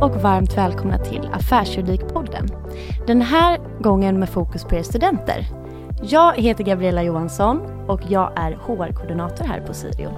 Och 0.00 0.16
varmt 0.16 0.56
välkomna 0.56 0.98
till 0.98 1.28
Affärsjuridikpodden. 1.32 2.46
Den 3.06 3.22
här 3.22 3.58
gången 3.80 4.18
med 4.18 4.28
fokus 4.28 4.64
på 4.64 4.74
er 4.74 4.82
studenter. 4.82 5.46
Jag 6.02 6.36
heter 6.36 6.64
Gabriella 6.64 7.02
Johansson 7.02 7.60
och 7.88 8.00
jag 8.08 8.32
är 8.36 8.52
HR-koordinator 8.52 9.44
här 9.44 9.60
på 9.60 9.74
Sirio. 9.74 10.10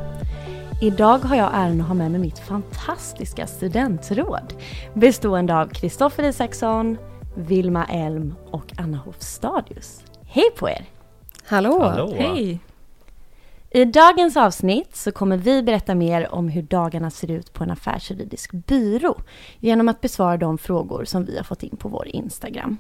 Idag 0.82 1.18
har 1.18 1.36
jag 1.36 1.50
äran 1.54 1.80
att 1.80 1.86
ha 1.86 1.94
med 1.94 2.10
mig 2.10 2.20
mitt 2.20 2.38
fantastiska 2.38 3.46
studentråd 3.46 4.54
bestående 4.94 5.56
av 5.60 5.66
Kristoffer 5.66 6.22
Isaksson, 6.22 6.98
Vilma 7.36 7.84
Elm 7.84 8.34
och 8.50 8.72
Anna 8.78 8.96
Hofstadius. 8.98 10.04
Hej 10.26 10.50
på 10.58 10.68
er! 10.68 10.84
Hallå! 11.46 11.80
Hallå. 11.82 12.14
Hej! 12.18 12.60
I 13.70 13.84
dagens 13.84 14.36
avsnitt 14.36 14.96
så 14.96 15.12
kommer 15.12 15.36
vi 15.36 15.62
berätta 15.62 15.94
mer 15.94 16.34
om 16.34 16.48
hur 16.48 16.62
dagarna 16.62 17.10
ser 17.10 17.30
ut 17.30 17.52
på 17.52 17.64
en 17.64 17.70
affärsjuridisk 17.70 18.52
byrå 18.52 19.20
genom 19.58 19.88
att 19.88 20.00
besvara 20.00 20.36
de 20.36 20.58
frågor 20.58 21.04
som 21.04 21.24
vi 21.24 21.36
har 21.36 21.44
fått 21.44 21.62
in 21.62 21.76
på 21.76 21.88
vår 21.88 22.08
Instagram. 22.08 22.78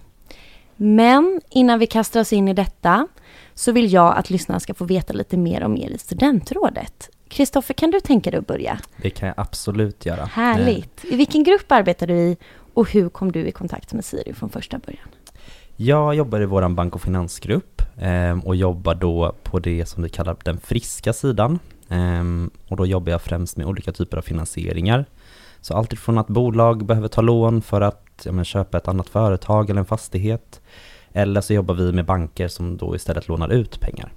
Men 0.76 1.40
innan 1.50 1.78
vi 1.78 1.86
kastar 1.86 2.20
oss 2.20 2.32
in 2.32 2.48
i 2.48 2.54
detta 2.54 3.08
så 3.54 3.72
vill 3.72 3.92
jag 3.92 4.16
att 4.16 4.30
lyssnarna 4.30 4.60
ska 4.60 4.74
få 4.74 4.84
veta 4.84 5.12
lite 5.12 5.36
mer 5.36 5.62
om 5.62 5.76
er 5.76 5.90
i 5.90 5.98
studentrådet. 5.98 7.10
Kristoffer, 7.28 7.74
kan 7.74 7.90
du 7.90 8.00
tänka 8.00 8.30
dig 8.30 8.38
att 8.38 8.46
börja? 8.46 8.78
Det 9.02 9.10
kan 9.10 9.28
jag 9.28 9.34
absolut 9.38 10.06
göra. 10.06 10.22
Eh, 10.22 10.26
Härligt! 10.26 11.04
I 11.04 11.16
vilken 11.16 11.44
grupp 11.44 11.72
arbetar 11.72 12.06
du 12.06 12.14
i 12.14 12.36
och 12.74 12.90
hur 12.90 13.08
kom 13.08 13.32
du 13.32 13.46
i 13.46 13.52
kontakt 13.52 13.92
med 13.92 14.04
Siri 14.04 14.34
från 14.34 14.50
första 14.50 14.78
början? 14.78 15.08
Jag 15.80 16.14
jobbar 16.14 16.40
i 16.40 16.46
vår 16.46 16.68
bank 16.68 16.94
och 16.94 17.00
finansgrupp 17.00 17.82
ehm, 17.98 18.40
och 18.40 18.56
jobbar 18.56 18.94
då 18.94 19.34
på 19.42 19.58
det 19.58 19.86
som 19.86 20.02
vi 20.02 20.08
kallar 20.08 20.36
den 20.44 20.60
friska 20.60 21.12
sidan. 21.12 21.58
Ehm, 21.88 22.50
och 22.68 22.76
då 22.76 22.86
jobbar 22.86 23.12
jag 23.12 23.22
främst 23.22 23.56
med 23.56 23.66
olika 23.66 23.92
typer 23.92 24.16
av 24.16 24.22
finansieringar. 24.22 25.04
Så 25.60 25.74
allt 25.74 25.92
ifrån 25.92 26.18
att 26.18 26.26
bolag 26.26 26.86
behöver 26.86 27.08
ta 27.08 27.20
lån 27.20 27.62
för 27.62 27.80
att 27.80 28.22
ja, 28.24 28.32
men, 28.32 28.44
köpa 28.44 28.78
ett 28.78 28.88
annat 28.88 29.08
företag 29.08 29.70
eller 29.70 29.80
en 29.80 29.86
fastighet. 29.86 30.60
Eller 31.12 31.40
så 31.40 31.54
jobbar 31.54 31.74
vi 31.74 31.92
med 31.92 32.04
banker 32.04 32.48
som 32.48 32.76
då 32.76 32.96
istället 32.96 33.28
lånar 33.28 33.48
ut 33.48 33.80
pengar. 33.80 34.12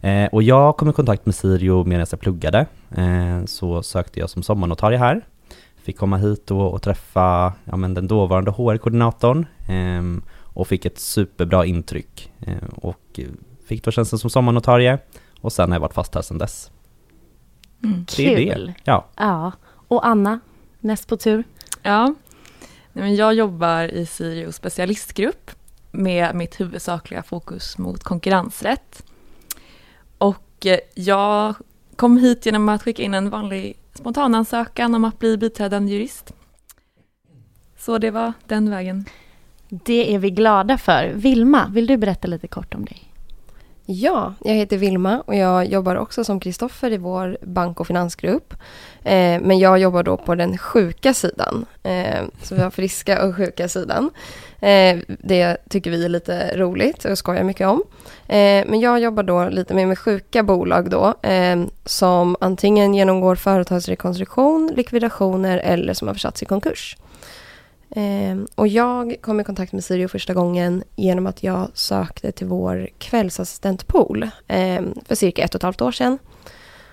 Eh, 0.00 0.28
och 0.32 0.42
jag 0.42 0.76
kom 0.76 0.90
i 0.90 0.92
kontakt 0.92 1.26
med 1.26 1.34
Sirio 1.34 1.84
medan 1.84 2.06
jag 2.10 2.20
pluggade. 2.20 2.66
Eh, 2.96 3.44
så 3.46 3.82
sökte 3.82 4.20
jag 4.20 4.30
som 4.30 4.42
sommarnotarie 4.42 4.98
här. 4.98 5.20
Fick 5.82 5.98
komma 5.98 6.16
hit 6.16 6.50
och, 6.50 6.72
och 6.72 6.82
träffa 6.82 7.52
ja, 7.64 7.76
men 7.76 7.94
den 7.94 8.06
dåvarande 8.06 8.50
HR-koordinatorn. 8.50 9.46
Ehm, 9.68 10.22
och 10.60 10.68
fick 10.68 10.84
ett 10.84 10.98
superbra 10.98 11.66
intryck. 11.66 12.32
Eh, 12.40 12.68
och 12.76 13.20
fick 13.66 13.84
då 13.84 13.90
tjänsten 13.90 14.18
som 14.18 14.30
sommarnotarie 14.30 14.98
och 15.40 15.52
sen 15.52 15.70
har 15.70 15.76
jag 15.76 15.80
varit 15.80 15.94
fast 15.94 16.14
här 16.14 16.22
sedan 16.22 16.38
dess. 16.38 16.70
Mm. 17.84 18.06
Det 18.16 18.34
är 18.34 18.54
Kul! 18.54 18.66
det. 18.66 18.74
Ja, 18.84 19.08
Ja, 19.16 19.52
och 19.88 20.06
Anna, 20.06 20.40
näst 20.80 21.08
på 21.08 21.16
tur. 21.16 21.44
Ja, 21.82 22.14
jag 22.92 23.34
jobbar 23.34 23.82
i 23.82 24.06
Sirius 24.06 24.56
specialistgrupp 24.56 25.50
med 25.90 26.34
mitt 26.34 26.60
huvudsakliga 26.60 27.22
fokus 27.22 27.78
mot 27.78 28.04
konkurrensrätt. 28.04 29.04
Och 30.18 30.66
eh, 30.66 30.78
jag 30.94 31.54
kom 31.96 32.16
hit 32.16 32.46
genom 32.46 32.68
att 32.68 32.82
skicka 32.82 33.02
in 33.02 33.14
en 33.14 33.30
vanlig 33.30 33.76
spontanansökan 33.94 34.94
om 34.94 35.04
att 35.04 35.18
bli 35.18 35.36
biträdande 35.36 35.92
jurist. 35.92 36.32
Så 37.78 37.98
det 37.98 38.10
var 38.10 38.32
den 38.46 38.70
vägen. 38.70 39.04
Det 39.70 40.14
är 40.14 40.18
vi 40.18 40.30
glada 40.30 40.78
för. 40.78 41.12
Vilma, 41.14 41.70
vill 41.72 41.86
du 41.86 41.96
berätta 41.96 42.28
lite 42.28 42.48
kort 42.48 42.74
om 42.74 42.84
dig? 42.84 43.10
Ja, 43.86 44.34
jag 44.44 44.54
heter 44.54 44.76
Vilma 44.76 45.20
och 45.26 45.34
jag 45.34 45.66
jobbar 45.66 45.96
också 45.96 46.24
som 46.24 46.40
Kristoffer 46.40 46.92
i 46.92 46.96
vår 46.96 47.38
bank 47.42 47.80
och 47.80 47.86
finansgrupp. 47.86 48.54
Eh, 49.02 49.40
men 49.40 49.58
jag 49.58 49.78
jobbar 49.78 50.02
då 50.02 50.16
på 50.16 50.34
den 50.34 50.58
sjuka 50.58 51.14
sidan. 51.14 51.66
Eh, 51.82 52.24
så 52.42 52.54
vi 52.54 52.60
har 52.60 52.70
friska 52.70 53.26
och 53.26 53.36
sjuka 53.36 53.68
sidan. 53.68 54.10
Eh, 54.60 54.98
det 55.06 55.56
tycker 55.68 55.90
vi 55.90 56.04
är 56.04 56.08
lite 56.08 56.56
roligt 56.56 57.04
och 57.04 57.18
skojar 57.18 57.42
mycket 57.42 57.66
om. 57.66 57.82
Eh, 58.26 58.64
men 58.66 58.80
jag 58.80 59.00
jobbar 59.00 59.22
då 59.22 59.48
lite 59.48 59.74
mer 59.74 59.86
med 59.86 59.98
sjuka 59.98 60.42
bolag 60.42 60.90
då. 60.90 61.14
Eh, 61.22 61.60
som 61.84 62.36
antingen 62.40 62.94
genomgår 62.94 63.34
företagsrekonstruktion, 63.34 64.72
likvidationer 64.76 65.58
eller 65.58 65.94
som 65.94 66.08
har 66.08 66.14
försatts 66.14 66.42
i 66.42 66.46
konkurs. 66.46 66.96
Eh, 67.90 68.36
och 68.54 68.68
jag 68.68 69.16
kom 69.20 69.40
i 69.40 69.44
kontakt 69.44 69.72
med 69.72 69.84
Sirio 69.84 70.08
första 70.08 70.34
gången 70.34 70.84
genom 70.96 71.26
att 71.26 71.42
jag 71.42 71.68
sökte 71.74 72.32
till 72.32 72.46
vår 72.46 72.88
kvällsassistentpool 72.98 74.22
eh, 74.46 74.82
för 75.04 75.14
cirka 75.14 75.42
ett 75.42 75.54
och 75.54 75.58
ett 75.58 75.62
halvt 75.62 75.80
år 75.80 75.92
sedan. 75.92 76.18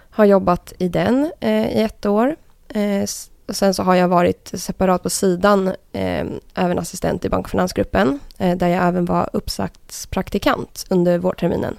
Har 0.09 0.25
jobbat 0.25 0.73
i 0.77 0.87
den 0.87 1.31
eh, 1.39 1.77
i 1.77 1.81
ett 1.81 2.05
år. 2.05 2.35
Eh, 2.67 3.05
och 3.47 3.55
sen 3.55 3.73
så 3.73 3.83
har 3.83 3.95
jag 3.95 4.07
varit 4.07 4.51
separat 4.53 5.03
på 5.03 5.09
sidan, 5.09 5.67
eh, 5.91 6.25
även 6.55 6.79
assistent 6.79 7.25
i 7.25 7.29
bank 7.29 7.45
och 7.45 7.49
finansgruppen, 7.49 8.19
eh, 8.37 8.57
där 8.57 8.67
jag 8.67 8.87
även 8.87 9.05
var 9.05 9.29
uppsagspraktikant 9.33 10.85
under 10.89 11.17
vårterminen. 11.17 11.77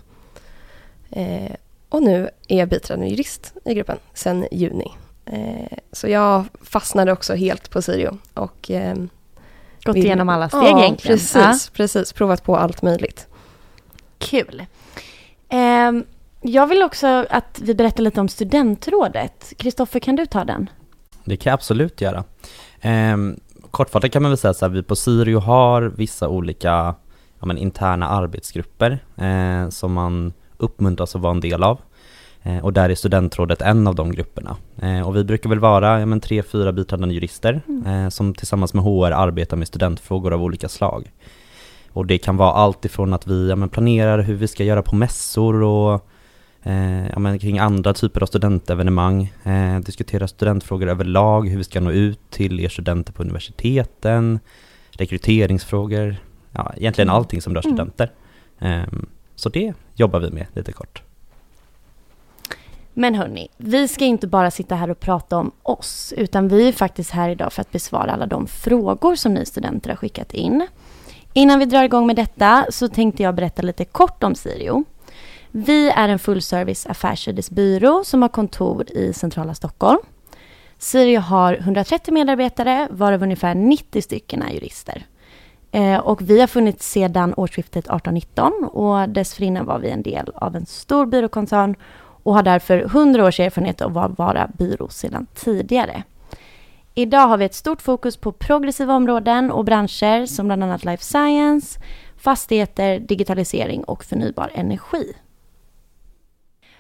Eh, 1.10 1.52
och 1.88 2.02
nu 2.02 2.30
är 2.48 2.58
jag 2.58 2.68
biträdande 2.68 3.08
jurist 3.08 3.52
i 3.64 3.74
gruppen 3.74 3.98
sedan 4.14 4.46
juni. 4.50 4.92
Eh, 5.32 5.78
så 5.92 6.08
jag 6.08 6.44
fastnade 6.62 7.12
också 7.12 7.34
helt 7.34 7.70
på 7.70 7.82
Sirio 7.82 8.18
och 8.34 8.70
eh, 8.70 8.94
Gått 9.84 9.96
vill- 9.96 10.04
igenom 10.04 10.28
alla 10.28 10.48
steg 10.48 10.60
ja, 10.62 10.82
egentligen. 10.82 11.18
Precis, 11.18 11.70
precis. 11.70 12.12
Provat 12.12 12.44
på 12.44 12.56
allt 12.56 12.82
möjligt. 12.82 13.26
Kul. 14.18 14.64
Ehm, 15.48 16.04
jag 16.40 16.66
vill 16.66 16.82
också 16.82 17.26
att 17.30 17.60
vi 17.62 17.74
berättar 17.74 18.02
lite 18.02 18.20
om 18.20 18.28
studentrådet. 18.28 19.52
Kristoffer, 19.56 20.00
kan 20.00 20.16
du 20.16 20.26
ta 20.26 20.44
den? 20.44 20.70
det 21.24 21.36
kan 21.36 21.50
jag 21.50 21.54
absolut 21.54 22.00
göra. 22.00 22.24
Ehm, 22.80 23.40
kortfattat 23.70 24.12
kan 24.12 24.22
man 24.22 24.30
väl 24.30 24.38
säga 24.38 24.54
så 24.54 24.64
här, 24.64 24.70
vi 24.72 24.82
på 24.82 24.96
Sirio 24.96 25.38
har 25.38 25.82
vissa 25.82 26.28
olika 26.28 26.94
ja, 27.40 27.46
men, 27.46 27.58
interna 27.58 28.08
arbetsgrupper 28.08 28.98
eh, 29.16 29.68
som 29.68 29.92
man 29.92 30.32
uppmuntras 30.56 31.14
att 31.16 31.22
vara 31.22 31.30
en 31.34 31.40
del 31.40 31.62
av. 31.62 31.80
Eh, 32.42 32.58
och 32.64 32.72
där 32.72 32.90
är 32.90 32.94
studentrådet 32.94 33.62
en 33.62 33.86
av 33.86 33.94
de 33.94 34.12
grupperna. 34.12 34.56
Eh, 34.82 35.00
och 35.08 35.16
vi 35.16 35.24
brukar 35.24 35.50
väl 35.50 35.58
vara 35.58 36.00
ja, 36.00 36.06
men, 36.06 36.20
tre, 36.20 36.42
fyra 36.42 36.72
biträdande 36.72 37.14
jurister 37.14 37.60
eh, 37.86 38.08
som 38.08 38.34
tillsammans 38.34 38.74
med 38.74 38.84
HR 38.84 39.10
arbetar 39.12 39.56
med 39.56 39.68
studentfrågor 39.68 40.32
av 40.32 40.42
olika 40.42 40.68
slag. 40.68 41.12
Och 41.92 42.06
det 42.06 42.18
kan 42.18 42.36
vara 42.36 42.52
allt 42.52 42.84
ifrån 42.84 43.14
att 43.14 43.26
vi 43.26 43.48
ja, 43.48 43.56
men, 43.56 43.68
planerar 43.68 44.18
hur 44.18 44.34
vi 44.34 44.48
ska 44.48 44.64
göra 44.64 44.82
på 44.82 44.96
mässor 44.96 45.62
och 45.62 46.08
ja, 47.12 47.18
men, 47.18 47.38
kring 47.38 47.58
andra 47.58 47.94
typer 47.94 48.22
av 48.22 48.26
studentevenemang, 48.26 49.32
eh, 49.44 49.78
diskutera 49.78 50.28
studentfrågor 50.28 50.88
överlag, 50.88 51.48
hur 51.48 51.58
vi 51.58 51.64
ska 51.64 51.80
nå 51.80 51.90
ut 51.90 52.20
till 52.30 52.60
er 52.60 52.68
studenter 52.68 53.12
på 53.12 53.22
universiteten, 53.22 54.38
rekryteringsfrågor, 54.90 56.16
ja, 56.52 56.72
egentligen 56.76 57.08
Mm. 57.08 57.16
allting 57.16 57.42
som 57.42 57.54
rör 57.54 57.62
Mm. 57.66 57.76
studenter. 57.76 58.10
Ehm, 58.58 59.06
så 59.34 59.48
det 59.48 59.72
jobbar 59.94 60.20
vi 60.20 60.30
med 60.30 60.46
lite 60.54 60.72
kort. 60.72 61.02
Men 63.00 63.14
hörni, 63.14 63.48
vi 63.56 63.88
ska 63.88 64.04
inte 64.04 64.26
bara 64.26 64.50
sitta 64.50 64.74
här 64.74 64.90
och 64.90 65.00
prata 65.00 65.36
om 65.36 65.50
oss, 65.62 66.14
utan 66.16 66.48
vi 66.48 66.68
är 66.68 66.72
faktiskt 66.72 67.10
här 67.10 67.30
idag 67.30 67.52
för 67.52 67.60
att 67.60 67.72
besvara 67.72 68.12
alla 68.12 68.26
de 68.26 68.46
frågor 68.46 69.14
som 69.14 69.34
ni 69.34 69.46
studenter 69.46 69.90
har 69.90 69.96
skickat 69.96 70.34
in. 70.34 70.66
Innan 71.32 71.58
vi 71.58 71.64
drar 71.64 71.84
igång 71.84 72.06
med 72.06 72.16
detta 72.16 72.66
så 72.70 72.88
tänkte 72.88 73.22
jag 73.22 73.34
berätta 73.34 73.62
lite 73.62 73.84
kort 73.84 74.24
om 74.24 74.34
Sirio. 74.34 74.84
Vi 75.50 75.90
är 75.90 76.08
en 76.08 76.18
fullservice 76.18 76.86
affärsjuridisk 76.86 77.52
som 78.04 78.22
har 78.22 78.28
kontor 78.28 78.90
i 78.90 79.12
centrala 79.12 79.54
Stockholm. 79.54 80.00
Sirio 80.78 81.20
har 81.20 81.54
130 81.54 82.14
medarbetare, 82.14 82.88
varav 82.90 83.22
ungefär 83.22 83.54
90 83.54 84.02
stycken 84.02 84.42
är 84.42 84.50
jurister. 84.50 85.06
Eh, 85.70 85.98
och 85.98 86.30
vi 86.30 86.40
har 86.40 86.46
funnits 86.46 86.90
sedan 86.90 87.34
årsskiftet 87.36 87.86
18-19 87.88 88.64
och 88.64 89.08
dessförinnan 89.08 89.66
var 89.66 89.78
vi 89.78 89.90
en 89.90 90.02
del 90.02 90.30
av 90.34 90.56
en 90.56 90.66
stor 90.66 91.06
byråkoncern 91.06 91.76
och 92.28 92.34
har 92.34 92.42
därför 92.42 92.78
100 92.78 93.24
års 93.26 93.40
erfarenhet 93.40 93.80
av 93.80 93.98
att 93.98 94.18
vara 94.18 94.50
byrå 94.58 94.88
sedan 94.88 95.26
tidigare. 95.34 96.02
Idag 96.94 97.26
har 97.28 97.36
vi 97.36 97.44
ett 97.44 97.54
stort 97.54 97.82
fokus 97.82 98.16
på 98.16 98.32
progressiva 98.32 98.94
områden 98.94 99.50
och 99.50 99.64
branscher 99.64 100.26
som 100.26 100.46
bland 100.46 100.64
annat 100.64 100.84
life 100.84 101.04
science, 101.04 101.80
fastigheter, 102.16 102.98
digitalisering 102.98 103.84
och 103.84 104.04
förnybar 104.04 104.50
energi. 104.54 105.12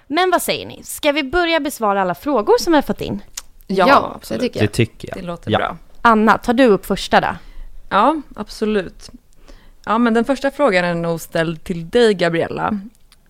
Men 0.06 0.30
vad 0.30 0.42
säger 0.42 0.66
ni? 0.66 0.82
Ska 0.84 1.12
vi 1.12 1.22
börja 1.22 1.60
besvara 1.60 2.02
alla 2.02 2.14
frågor 2.14 2.54
som 2.58 2.72
vi 2.72 2.76
har 2.76 2.82
fått 2.82 3.00
in? 3.00 3.22
Ja, 3.66 4.12
absolut. 4.14 4.40
det 4.40 4.46
tycker 4.48 4.60
Det 4.60 4.64
jag. 4.64 4.72
tycker 4.72 5.14
Det 5.14 5.20
jag. 5.20 5.26
låter 5.26 5.50
Ja. 5.50 5.58
bra. 5.58 5.76
Anna, 6.02 6.38
tar 6.38 6.54
du 6.54 6.64
upp 6.64 6.86
första 6.86 7.20
då? 7.20 7.28
Ja, 7.90 8.16
absolut. 8.36 9.10
Ja, 9.86 9.98
men 9.98 10.14
den 10.14 10.24
första 10.24 10.50
frågan 10.50 10.84
är 10.84 10.94
nog 10.94 11.20
ställd 11.20 11.64
till 11.64 11.88
dig, 11.88 12.14
Gabriella. 12.14 12.80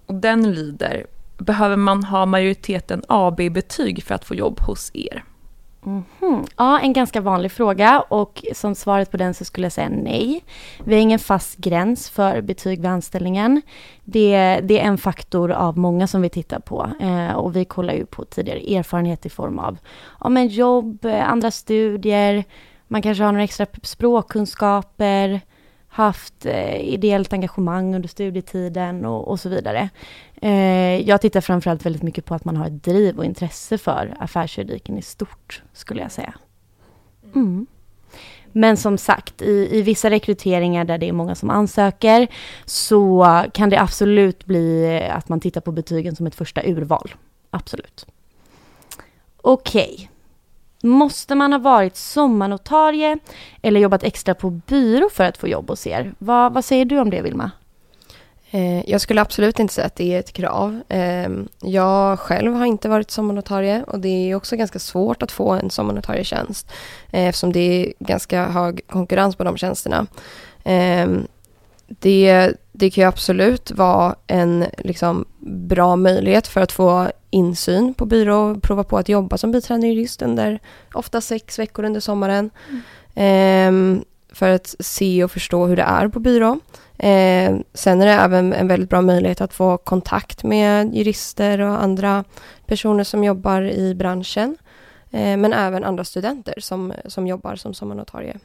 Och 0.06 0.14
den 0.14 0.52
lyder, 0.54 1.06
behöver 1.38 1.76
man 1.76 2.04
ha 2.04 2.26
majoriteten 2.26 3.02
AB-betyg 3.08 4.04
för 4.04 4.14
att 4.14 4.24
få 4.24 4.34
jobb 4.34 4.60
hos 4.60 4.90
er? 4.94 5.24
Mhm. 5.82 6.46
Ja, 6.56 6.80
en 6.80 6.92
ganska 6.92 7.20
vanlig 7.20 7.52
fråga 7.52 8.00
och 8.00 8.44
som 8.54 8.74
svaret 8.74 9.10
på 9.10 9.16
den 9.16 9.34
så 9.34 9.44
skulle 9.44 9.64
jag 9.64 9.72
säga 9.72 9.88
nej. 9.88 10.44
Vi 10.84 10.94
har 10.94 11.00
ingen 11.00 11.18
fast 11.18 11.56
gräns 11.56 12.10
för 12.10 12.40
betyg 12.40 12.80
vid 12.80 12.90
anställningen. 12.90 13.62
Det, 14.04 14.60
det 14.62 14.80
är 14.80 14.84
en 14.84 14.98
faktor 14.98 15.50
av 15.50 15.78
många 15.78 16.06
som 16.06 16.22
vi 16.22 16.28
tittar 16.28 16.60
på 16.60 16.90
eh, 17.00 17.32
och 17.32 17.56
vi 17.56 17.64
kollar 17.64 17.94
ju 17.94 18.06
på 18.06 18.24
tidigare 18.24 18.76
erfarenhet 18.76 19.26
i 19.26 19.30
form 19.30 19.58
av 19.58 19.78
ja, 20.20 20.28
men 20.28 20.48
jobb, 20.48 21.04
eh, 21.04 21.30
andra 21.30 21.50
studier, 21.50 22.44
Man 22.88 23.02
kanske 23.02 23.24
har 23.24 23.32
några 23.32 23.44
extra 23.44 23.66
språkkunskaper, 23.82 25.40
haft 26.02 26.46
eh, 26.46 26.80
ideellt 26.80 27.32
engagemang 27.32 27.94
under 27.94 28.08
studietiden 28.08 29.04
och, 29.04 29.28
och 29.28 29.40
så 29.40 29.48
vidare. 29.48 29.88
Eh, 30.42 31.08
jag 31.08 31.20
tittar 31.20 31.40
framförallt 31.40 31.86
väldigt 31.86 32.02
mycket 32.02 32.24
på 32.24 32.34
att 32.34 32.44
man 32.44 32.56
har 32.56 32.66
ett 32.66 32.84
driv 32.84 33.18
och 33.18 33.24
intresse 33.24 33.78
för 33.78 34.14
affärsjuridiken 34.18 34.98
i 34.98 35.02
stort, 35.02 35.62
skulle 35.72 36.02
jag 36.02 36.12
säga. 36.12 36.34
Mm. 37.34 37.66
Men 38.52 38.76
som 38.76 38.98
sagt, 38.98 39.42
i, 39.42 39.68
i 39.78 39.82
vissa 39.82 40.10
rekryteringar 40.10 40.84
där 40.84 40.98
det 40.98 41.08
är 41.08 41.12
många 41.12 41.34
som 41.34 41.50
ansöker 41.50 42.28
så 42.64 43.26
kan 43.52 43.70
det 43.70 43.80
absolut 43.80 44.44
bli 44.44 45.00
att 45.10 45.28
man 45.28 45.40
tittar 45.40 45.60
på 45.60 45.72
betygen 45.72 46.16
som 46.16 46.26
ett 46.26 46.34
första 46.34 46.62
urval. 46.64 47.14
Absolut. 47.50 48.06
Okej. 49.36 49.94
Okay. 49.94 50.08
Måste 50.82 51.34
man 51.34 51.52
ha 51.52 51.58
varit 51.58 51.96
sommarnotarie 51.96 53.18
eller 53.62 53.80
jobbat 53.80 54.02
extra 54.02 54.34
på 54.34 54.50
byrå 54.50 55.08
för 55.12 55.24
att 55.24 55.36
få 55.36 55.48
jobb 55.48 55.70
hos 55.70 55.86
er? 55.86 56.14
Vad, 56.18 56.54
vad 56.54 56.64
säger 56.64 56.84
du 56.84 56.98
om 56.98 57.10
det, 57.10 57.22
Vilma? 57.22 57.50
Eh, 58.50 58.90
jag 58.90 59.00
skulle 59.00 59.20
absolut 59.20 59.58
inte 59.58 59.74
säga 59.74 59.86
att 59.86 59.96
det 59.96 60.14
är 60.14 60.18
ett 60.18 60.32
krav. 60.32 60.80
Ehm, 60.88 61.48
jag 61.62 62.18
själv 62.18 62.54
har 62.54 62.66
inte 62.66 62.88
varit 62.88 63.10
sommarnotarie 63.10 63.82
och 63.82 64.00
det 64.00 64.30
är 64.30 64.34
också 64.34 64.56
ganska 64.56 64.78
svårt 64.78 65.22
att 65.22 65.32
få 65.32 65.52
en 65.52 65.70
sommarnotarietjänst 65.70 66.72
eh, 67.10 67.26
eftersom 67.26 67.52
det 67.52 67.60
är 67.60 67.92
ganska 67.98 68.46
hög 68.46 68.80
konkurrens 68.86 69.36
på 69.36 69.44
de 69.44 69.56
tjänsterna. 69.56 70.06
Ehm, 70.64 71.26
det, 71.88 72.52
det 72.72 72.90
kan 72.90 73.02
ju 73.02 73.08
absolut 73.08 73.70
vara 73.70 74.16
en 74.26 74.64
liksom, 74.78 75.24
bra 75.40 75.96
möjlighet 75.96 76.46
för 76.46 76.60
att 76.60 76.72
få 76.72 77.10
insyn 77.30 77.94
på 77.94 78.06
byrå 78.06 78.50
och 78.50 78.62
prova 78.62 78.84
på 78.84 78.98
att 78.98 79.08
jobba 79.08 79.38
som 79.38 79.52
biträdande 79.52 79.88
jurist 79.88 80.22
under 80.22 80.60
ofta 80.94 81.20
sex 81.20 81.58
veckor 81.58 81.84
under 81.84 82.00
sommaren. 82.00 82.50
Mm. 83.14 83.96
Eh, 83.98 84.02
för 84.32 84.48
att 84.48 84.74
se 84.80 85.24
och 85.24 85.30
förstå 85.30 85.66
hur 85.66 85.76
det 85.76 85.82
är 85.82 86.08
på 86.08 86.20
byrå. 86.20 86.60
Eh, 86.98 87.56
sen 87.74 88.00
är 88.00 88.06
det 88.06 88.12
även 88.12 88.52
en 88.52 88.68
väldigt 88.68 88.90
bra 88.90 89.02
möjlighet 89.02 89.40
att 89.40 89.54
få 89.54 89.76
kontakt 89.76 90.44
med 90.44 90.94
jurister 90.94 91.60
och 91.60 91.82
andra 91.82 92.24
personer 92.66 93.04
som 93.04 93.24
jobbar 93.24 93.62
i 93.62 93.94
branschen. 93.94 94.56
Eh, 95.10 95.36
men 95.36 95.52
även 95.52 95.84
andra 95.84 96.04
studenter 96.04 96.54
som, 96.58 96.92
som 97.06 97.26
jobbar 97.26 97.56
som 97.56 97.74
sommarnotarie 97.74 98.38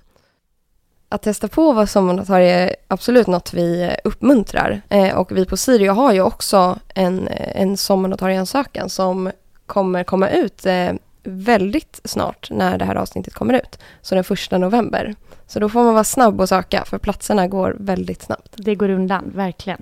att 1.13 1.21
testa 1.21 1.47
på 1.47 1.69
att 1.69 1.75
vara 1.75 1.87
sommarnotarie 1.87 2.55
är 2.55 2.75
absolut 2.87 3.27
något 3.27 3.53
vi 3.53 3.95
uppmuntrar. 4.03 4.81
Eh, 4.89 5.15
och 5.15 5.37
vi 5.37 5.45
på 5.45 5.57
Sirio 5.57 5.91
har 5.91 6.13
ju 6.13 6.21
också 6.21 6.79
en, 6.95 7.27
en 7.55 7.77
sommarnotarieansökan 7.77 8.89
som 8.89 9.31
kommer 9.65 10.03
komma 10.03 10.29
ut 10.29 10.65
eh, 10.65 10.91
väldigt 11.23 12.01
snart 12.03 12.47
när 12.51 12.77
det 12.77 12.85
här 12.85 12.95
avsnittet 12.95 13.33
kommer 13.33 13.53
ut. 13.53 13.79
Så 14.01 14.15
den 14.15 14.23
första 14.23 14.57
november. 14.57 15.15
Så 15.47 15.59
då 15.59 15.69
får 15.69 15.83
man 15.83 15.93
vara 15.93 16.03
snabb 16.03 16.41
och 16.41 16.49
söka 16.49 16.83
för 16.85 16.97
platserna 16.97 17.47
går 17.47 17.75
väldigt 17.79 18.21
snabbt. 18.21 18.53
Det 18.55 18.75
går 18.75 18.89
undan, 18.89 19.31
verkligen. 19.35 19.81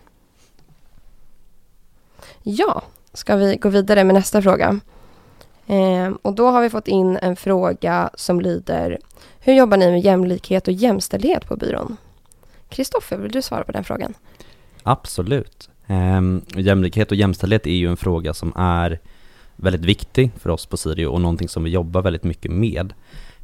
Ja, 2.44 2.82
ska 3.14 3.36
vi 3.36 3.56
gå 3.56 3.70
vidare 3.70 4.04
med 4.04 4.14
nästa 4.14 4.42
fråga? 4.42 4.80
Eh, 5.72 6.12
och 6.22 6.34
då 6.34 6.50
har 6.50 6.62
vi 6.62 6.70
fått 6.70 6.88
in 6.88 7.18
en 7.22 7.36
fråga 7.36 8.10
som 8.14 8.42
lyder 8.42 8.98
hur 9.40 9.54
jobbar 9.54 9.78
ni 9.78 9.92
med 9.92 10.02
jämlikhet 10.02 10.68
och 10.68 10.74
jämställdhet 10.74 11.48
på 11.48 11.56
byrån? 11.56 11.98
Kristoffer, 12.70 13.18
vill 13.18 13.32
du 13.32 13.42
svara 13.42 13.64
på 13.64 13.72
den 13.72 13.84
frågan? 13.84 14.14
Absolut. 14.84 15.70
Eh, 15.88 16.22
jämlikhet 16.62 17.12
och 17.12 17.18
jämställdhet 17.18 17.68
är 17.68 17.72
ju 17.72 17.88
en 17.88 17.98
fråga 17.98 18.34
som 18.34 18.54
är 18.56 19.00
väldigt 19.56 19.86
viktig 19.86 20.32
för 20.40 20.50
oss 20.50 20.66
på 20.66 20.78
Sirio 20.78 21.06
och 21.06 21.22
någonting 21.22 21.50
som 21.50 21.64
vi 21.64 21.70
jobbar 21.70 22.02
väldigt 22.02 22.24
mycket 22.24 22.52
med. 22.52 22.94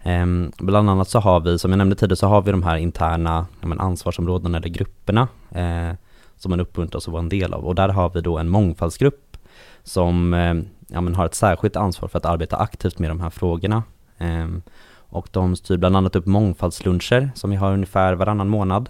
Eh, 0.03 0.25
bland 0.57 0.89
annat 0.89 1.09
så 1.09 1.19
har 1.19 1.39
vi, 1.39 1.59
som 1.59 1.71
jag 1.71 1.77
nämnde 1.77 1.95
tidigare, 1.95 2.15
så 2.15 2.27
har 2.27 2.41
vi 2.41 2.51
de 2.51 2.63
här 2.63 2.77
interna 2.77 3.45
men, 3.61 3.79
ansvarsområdena 3.79 4.57
eller 4.57 4.69
grupperna 4.69 5.27
eh, 5.51 5.95
som 6.37 6.49
man 6.49 6.59
uppmuntras 6.59 7.07
att 7.07 7.11
vara 7.11 7.23
en 7.23 7.29
del 7.29 7.53
av. 7.53 7.65
Och 7.65 7.75
där 7.75 7.89
har 7.89 8.09
vi 8.09 8.21
då 8.21 8.37
en 8.37 8.49
mångfaldsgrupp 8.49 9.37
som 9.83 10.33
eh, 10.33 10.53
ja, 10.87 11.01
men 11.01 11.15
har 11.15 11.25
ett 11.25 11.35
särskilt 11.35 11.75
ansvar 11.75 12.09
för 12.09 12.17
att 12.17 12.25
arbeta 12.25 12.57
aktivt 12.57 12.99
med 12.99 13.09
de 13.09 13.21
här 13.21 13.29
frågorna. 13.29 13.83
Ehm, 14.17 14.61
och 15.09 15.27
de 15.31 15.55
styr 15.55 15.77
bland 15.77 15.97
annat 15.97 16.15
upp 16.15 16.25
mångfaldsluncher 16.25 17.31
som 17.35 17.49
vi 17.49 17.55
har 17.55 17.73
ungefär 17.73 18.13
varannan 18.13 18.49
månad. 18.49 18.89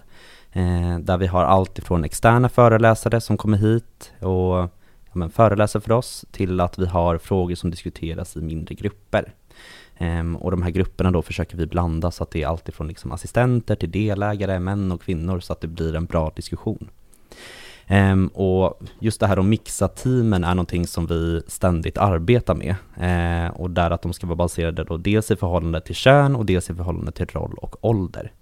Eh, 0.52 0.98
där 0.98 1.16
vi 1.16 1.26
har 1.26 1.44
allt 1.44 1.78
ifrån 1.78 2.04
externa 2.04 2.48
föreläsare 2.48 3.20
som 3.20 3.36
kommer 3.36 3.58
hit 3.58 4.12
och 4.20 4.56
ja, 5.06 5.12
men 5.12 5.30
föreläser 5.30 5.80
för 5.80 5.92
oss 5.92 6.24
till 6.30 6.60
att 6.60 6.78
vi 6.78 6.86
har 6.86 7.18
frågor 7.18 7.54
som 7.54 7.70
diskuteras 7.70 8.36
i 8.36 8.40
mindre 8.40 8.74
grupper. 8.74 9.32
Eh, 9.96 10.34
och 10.34 10.50
de 10.50 10.62
här 10.62 10.70
grupperna 10.70 11.10
då 11.10 11.22
försöker 11.22 11.56
vi 11.56 11.66
blanda 11.66 12.10
så 12.10 12.22
att 12.22 12.30
det 12.30 12.42
är 12.42 12.46
allt 12.46 12.68
ifrån 12.68 12.88
liksom 12.88 13.12
assistenter 13.12 13.76
till 13.76 13.90
delägare, 13.90 14.58
män 14.58 14.92
och 14.92 15.02
kvinnor 15.02 15.40
så 15.40 15.52
att 15.52 15.60
det 15.60 15.68
blir 15.68 15.94
en 15.96 16.06
bra 16.06 16.32
diskussion. 16.36 16.88
Um, 17.90 18.26
och 18.26 18.80
just 18.98 19.20
det 19.20 19.26
här 19.26 19.36
att 19.36 19.44
mixa 19.44 19.88
teamen 19.88 20.44
är 20.44 20.54
någonting 20.54 20.86
som 20.86 21.06
vi 21.06 21.42
ständigt 21.46 21.98
arbetar 21.98 22.54
med. 22.54 22.74
Uh, 23.00 23.60
och 23.60 23.70
där 23.70 23.90
att 23.90 24.02
de 24.02 24.12
ska 24.12 24.26
vara 24.26 24.36
baserade 24.36 24.84
då 24.84 24.96
dels 24.96 25.30
i 25.30 25.36
förhållande 25.36 25.80
till 25.80 25.94
kön 25.94 26.36
och 26.36 26.46
dels 26.46 26.70
i 26.70 26.74
förhållande 26.74 27.12
till 27.12 27.26
roll 27.26 27.54
och 27.54 27.84
ålder. 27.84 28.32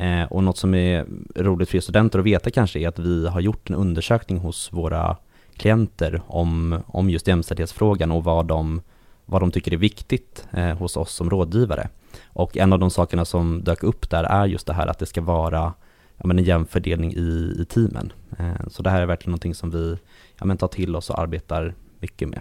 Uh, 0.00 0.24
och 0.24 0.44
något 0.44 0.58
som 0.58 0.74
är 0.74 1.06
roligt 1.36 1.70
för 1.70 1.80
studenter 1.80 2.18
att 2.18 2.24
veta 2.24 2.50
kanske 2.50 2.78
är 2.78 2.88
att 2.88 2.98
vi 2.98 3.28
har 3.28 3.40
gjort 3.40 3.70
en 3.70 3.76
undersökning 3.76 4.38
hos 4.38 4.72
våra 4.72 5.16
klienter 5.56 6.22
om, 6.26 6.82
om 6.86 7.10
just 7.10 7.28
jämställdhetsfrågan 7.28 8.12
och 8.12 8.24
vad 8.24 8.46
de, 8.46 8.80
vad 9.26 9.42
de 9.42 9.50
tycker 9.50 9.72
är 9.72 9.76
viktigt 9.76 10.46
eh, 10.50 10.78
hos 10.78 10.96
oss 10.96 11.14
som 11.14 11.30
rådgivare. 11.30 11.88
Och 12.26 12.56
en 12.56 12.72
av 12.72 12.78
de 12.78 12.90
sakerna 12.90 13.24
som 13.24 13.64
dök 13.64 13.82
upp 13.82 14.10
där 14.10 14.24
är 14.24 14.46
just 14.46 14.66
det 14.66 14.72
här 14.72 14.86
att 14.86 14.98
det 14.98 15.06
ska 15.06 15.20
vara 15.20 15.72
ja, 16.20 16.26
men 16.26 16.38
en 16.38 16.44
jämn 16.44 16.66
fördelning 16.66 17.12
i, 17.12 17.56
i 17.58 17.64
teamen. 17.64 18.12
Eh, 18.38 18.68
så 18.68 18.82
det 18.82 18.90
här 18.90 19.02
är 19.02 19.06
verkligen 19.06 19.30
någonting 19.30 19.54
som 19.54 19.70
vi 19.70 19.96
ja, 20.38 20.44
men 20.44 20.56
tar 20.56 20.68
till 20.68 20.96
oss 20.96 21.10
och 21.10 21.18
arbetar 21.18 21.74
mycket 21.98 22.28
med. 22.28 22.40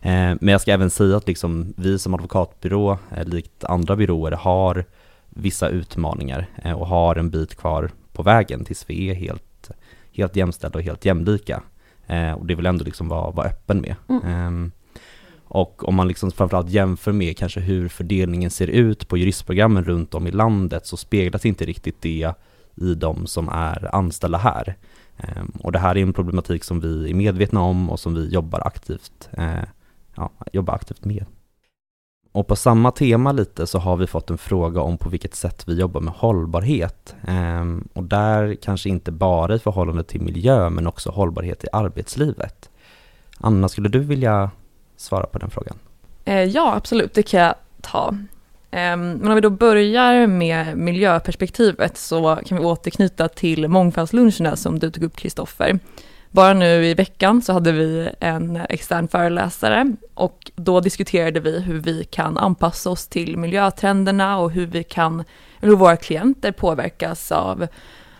Eh, 0.00 0.36
men 0.40 0.48
jag 0.48 0.60
ska 0.60 0.72
även 0.72 0.90
säga 0.90 1.16
att 1.16 1.28
liksom, 1.28 1.74
vi 1.76 1.98
som 1.98 2.14
advokatbyrå, 2.14 2.98
eh, 3.16 3.24
likt 3.24 3.64
andra 3.64 3.96
byråer, 3.96 4.32
har 4.32 4.84
vissa 5.28 5.68
utmaningar 5.68 6.46
och 6.76 6.86
har 6.86 7.16
en 7.16 7.30
bit 7.30 7.54
kvar 7.54 7.90
på 8.12 8.22
vägen 8.22 8.64
tills 8.64 8.84
vi 8.90 9.10
är 9.10 9.14
helt, 9.14 9.70
helt 10.12 10.36
jämställda 10.36 10.78
och 10.78 10.84
helt 10.84 11.04
jämlika. 11.04 11.62
Och 12.36 12.46
det 12.46 12.54
vill 12.54 12.66
ändå 12.66 12.84
liksom 12.84 13.08
vara, 13.08 13.30
vara 13.30 13.46
öppen 13.46 13.80
med. 13.80 13.94
Mm. 14.08 14.24
Ehm, 14.24 14.72
och 15.44 15.88
om 15.88 15.94
man 15.94 16.08
liksom 16.08 16.30
framförallt 16.30 16.70
jämför 16.70 17.12
med 17.12 17.36
kanske 17.36 17.60
hur 17.60 17.88
fördelningen 17.88 18.50
ser 18.50 18.66
ut 18.66 19.08
på 19.08 19.16
juristprogrammen 19.16 19.84
runt 19.84 20.14
om 20.14 20.26
i 20.26 20.30
landet 20.30 20.86
så 20.86 20.96
speglas 20.96 21.46
inte 21.46 21.64
riktigt 21.64 22.02
det 22.02 22.32
i 22.80 22.94
de 22.94 23.26
som 23.26 23.48
är 23.48 23.94
anställda 23.94 24.38
här. 24.38 24.76
Ehm, 25.16 25.52
och 25.62 25.72
det 25.72 25.78
här 25.78 25.96
är 25.96 26.02
en 26.02 26.12
problematik 26.12 26.64
som 26.64 26.80
vi 26.80 27.10
är 27.10 27.14
medvetna 27.14 27.60
om 27.62 27.90
och 27.90 28.00
som 28.00 28.14
vi 28.14 28.28
jobbar 28.28 28.66
aktivt, 28.66 29.28
eh, 29.32 29.64
ja, 30.14 30.30
jobbar 30.52 30.74
aktivt 30.74 31.04
med. 31.04 31.24
Och 32.32 32.46
på 32.46 32.56
samma 32.56 32.90
tema 32.90 33.32
lite 33.32 33.66
så 33.66 33.78
har 33.78 33.96
vi 33.96 34.06
fått 34.06 34.30
en 34.30 34.38
fråga 34.38 34.80
om 34.80 34.98
på 34.98 35.08
vilket 35.08 35.34
sätt 35.34 35.68
vi 35.68 35.80
jobbar 35.80 36.00
med 36.00 36.14
hållbarhet. 36.14 37.14
Ehm, 37.26 37.88
och 37.92 38.04
där 38.04 38.54
kanske 38.54 38.88
inte 38.88 39.12
bara 39.12 39.54
i 39.54 39.58
förhållande 39.58 40.04
till 40.04 40.20
miljö 40.20 40.70
men 40.70 40.86
också 40.86 41.10
hållbarhet 41.10 41.64
i 41.64 41.66
arbetslivet. 41.72 42.70
Anna, 43.40 43.68
skulle 43.68 43.88
du 43.88 43.98
vilja 43.98 44.50
svara 44.96 45.26
på 45.26 45.38
den 45.38 45.50
frågan? 45.50 45.76
Eh, 46.24 46.44
ja, 46.44 46.74
absolut, 46.74 47.14
det 47.14 47.22
kan 47.22 47.40
jag 47.40 47.54
ta. 47.80 48.14
Ehm, 48.70 49.12
men 49.12 49.28
om 49.28 49.34
vi 49.34 49.40
då 49.40 49.50
börjar 49.50 50.26
med 50.26 50.76
miljöperspektivet 50.76 51.96
så 51.96 52.38
kan 52.46 52.58
vi 52.58 52.64
återknyta 52.64 53.28
till 53.28 53.68
mångfaldsluncherna 53.68 54.56
som 54.56 54.78
du 54.78 54.90
tog 54.90 55.04
upp 55.04 55.16
Kristoffer. 55.16 55.78
Bara 56.30 56.54
nu 56.54 56.86
i 56.86 56.94
veckan 56.94 57.42
så 57.42 57.52
hade 57.52 57.72
vi 57.72 58.08
en 58.20 58.56
extern 58.56 59.08
föreläsare 59.08 59.92
och 60.14 60.50
då 60.56 60.80
diskuterade 60.80 61.40
vi 61.40 61.60
hur 61.60 61.80
vi 61.80 62.04
kan 62.04 62.38
anpassa 62.38 62.90
oss 62.90 63.06
till 63.06 63.36
miljötrenderna 63.36 64.38
och 64.38 64.50
hur 64.50 64.66
vi 64.66 64.84
kan, 64.84 65.24
hur 65.60 65.76
våra 65.76 65.96
klienter 65.96 66.52
påverkas 66.52 67.32
av, 67.32 67.66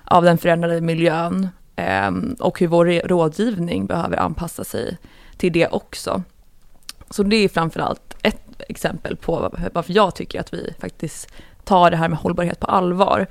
av 0.04 0.24
den 0.24 0.38
förändrade 0.38 0.80
miljön 0.80 1.48
ehm, 1.76 2.36
och 2.40 2.60
hur 2.60 2.66
vår 2.66 3.08
rådgivning 3.08 3.86
behöver 3.86 4.16
anpassa 4.16 4.64
sig 4.64 4.98
till 5.36 5.52
det 5.52 5.68
också. 5.68 6.22
Så 7.10 7.22
det 7.22 7.36
är 7.36 7.48
framförallt 7.48 8.16
ett 8.22 8.47
exempel 8.68 9.16
på 9.16 9.58
varför 9.72 9.92
jag 9.92 10.14
tycker 10.14 10.40
att 10.40 10.54
vi 10.54 10.74
faktiskt 10.78 11.32
tar 11.64 11.90
det 11.90 11.96
här 11.96 12.08
med 12.08 12.18
hållbarhet 12.18 12.60
på 12.60 12.66
allvar. 12.66 13.26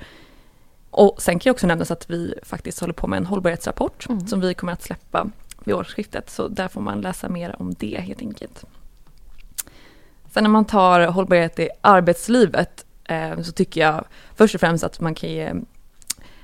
Och 0.90 1.22
sen 1.22 1.38
kan 1.38 1.50
jag 1.50 1.54
också 1.54 1.66
nämnas 1.66 1.90
att 1.90 2.10
vi 2.10 2.34
faktiskt 2.42 2.80
håller 2.80 2.94
på 2.94 3.06
med 3.06 3.16
en 3.16 3.26
hållbarhetsrapport 3.26 4.08
mm. 4.08 4.26
som 4.26 4.40
vi 4.40 4.54
kommer 4.54 4.72
att 4.72 4.82
släppa 4.82 5.30
vid 5.64 5.74
årsskiftet. 5.74 6.30
Så 6.30 6.48
där 6.48 6.68
får 6.68 6.80
man 6.80 7.00
läsa 7.00 7.28
mer 7.28 7.56
om 7.58 7.74
det 7.78 8.00
helt 8.00 8.20
enkelt. 8.20 8.64
Sen 10.30 10.42
när 10.44 10.50
man 10.50 10.64
tar 10.64 11.06
hållbarhet 11.06 11.58
i 11.58 11.68
arbetslivet 11.80 12.84
eh, 13.04 13.40
så 13.40 13.52
tycker 13.52 13.80
jag 13.80 14.04
först 14.34 14.54
och 14.54 14.60
främst 14.60 14.84
att 14.84 15.00
man 15.00 15.14
kan 15.14 15.30
ge 15.30 15.52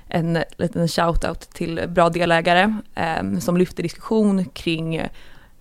en 0.07 0.43
liten 0.57 0.87
shout-out 0.87 1.53
till 1.53 1.83
bra 1.87 2.09
delägare 2.09 2.75
eh, 2.95 3.39
som 3.39 3.57
lyfter 3.57 3.83
diskussion 3.83 4.45
kring 4.45 5.07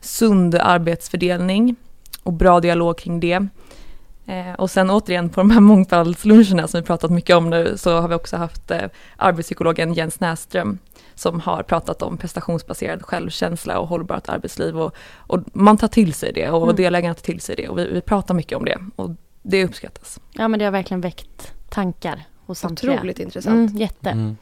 sund 0.01 0.55
arbetsfördelning 0.55 1.77
och 2.25 2.33
bra 2.33 2.61
dialog 2.61 2.99
kring 2.99 3.21
det. 3.21 3.47
Eh, 4.27 4.53
och 4.59 4.71
sen 4.71 4.91
återigen 4.91 5.29
på 5.29 5.41
de 5.41 5.51
här 5.51 5.61
mångfaldsluncherna 5.61 6.69
som 6.69 6.81
vi 6.81 6.87
pratat 6.87 7.11
mycket 7.11 7.37
om 7.37 7.51
nu 7.51 7.77
så 7.77 8.01
har 8.01 8.09
vi 8.09 8.15
också 8.15 8.37
haft 8.37 8.71
eh, 8.71 8.83
arbetspsykologen 9.17 9.95
Jens 9.95 10.21
Näström 10.21 10.79
som 11.15 11.41
har 11.41 11.63
pratat 11.63 12.03
om 12.03 12.17
prestationsbaserad 12.17 13.03
självkänsla 13.03 13.79
och 13.79 13.89
hållbart 13.89 14.29
arbetsliv 14.29 14.79
och, 14.79 14.95
och 15.17 15.41
man 15.53 15.77
tar 15.77 15.89
till 15.89 16.15
sig 16.15 16.33
det 16.33 16.51
och 16.51 16.63
Mm. 16.63 16.77
delägarna 16.77 17.15
tar 17.15 17.23
till 17.23 17.41
sig 17.41 17.57
det 17.57 17.69
och 17.69 17.79
vi, 17.79 17.91
vi 17.93 18.01
pratar 18.01 18.35
mycket 18.35 18.59
om 18.59 18.65
det 18.65 18.79
och 18.97 19.11
det 19.43 19.65
uppskattas. 19.65 20.21
Ja, 20.33 20.49
men 20.49 20.59
det 20.59 20.65
har 20.65 20.73
verkligen 20.73 21.01
väckt 21.01 21.53
tankar 21.69 22.25
hos 22.47 22.59
samtliga. 22.59 22.95
Otroligt 22.95 23.19
intressant. 23.19 23.71
Mm, 23.71 23.81
jätte. 23.81 24.11
Mm. 24.11 24.37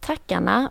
Tack 0.00 0.32
Anna. 0.32 0.70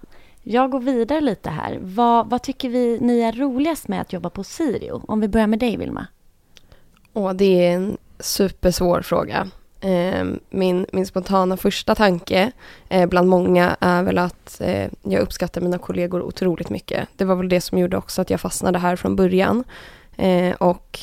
Jag 0.49 0.71
går 0.71 0.79
vidare 0.79 1.21
lite 1.21 1.49
här. 1.49 1.79
Vad, 1.81 2.29
vad 2.29 2.41
tycker 2.41 2.69
vi 2.69 2.97
ni 3.01 3.19
är 3.19 3.31
roligast 3.31 3.87
med 3.87 4.01
att 4.01 4.13
jobba 4.13 4.29
på 4.29 4.43
Sirio? 4.43 5.01
Om 5.07 5.19
vi 5.19 5.27
börjar 5.27 5.47
med 5.47 5.59
dig 5.59 5.77
Vilma. 5.77 6.07
Åh, 7.13 7.33
det 7.33 7.65
är 7.65 7.71
en 7.71 7.97
supersvår 8.19 9.01
fråga. 9.01 9.47
Ehm, 9.81 10.39
min, 10.49 10.85
min 10.91 11.05
spontana 11.05 11.57
första 11.57 11.95
tanke 11.95 12.51
eh, 12.89 13.09
bland 13.09 13.29
många 13.29 13.77
är 13.79 14.03
väl 14.03 14.17
att 14.17 14.61
eh, 14.61 14.87
jag 15.03 15.21
uppskattar 15.21 15.61
mina 15.61 15.77
kollegor 15.77 16.21
otroligt 16.21 16.69
mycket. 16.69 17.07
Det 17.15 17.25
var 17.25 17.35
väl 17.35 17.49
det 17.49 17.61
som 17.61 17.77
gjorde 17.77 17.97
också 17.97 18.21
att 18.21 18.29
jag 18.29 18.41
fastnade 18.41 18.79
här 18.79 18.95
från 18.95 19.15
början. 19.15 19.63
Eh, 20.17 20.55
och 20.55 20.99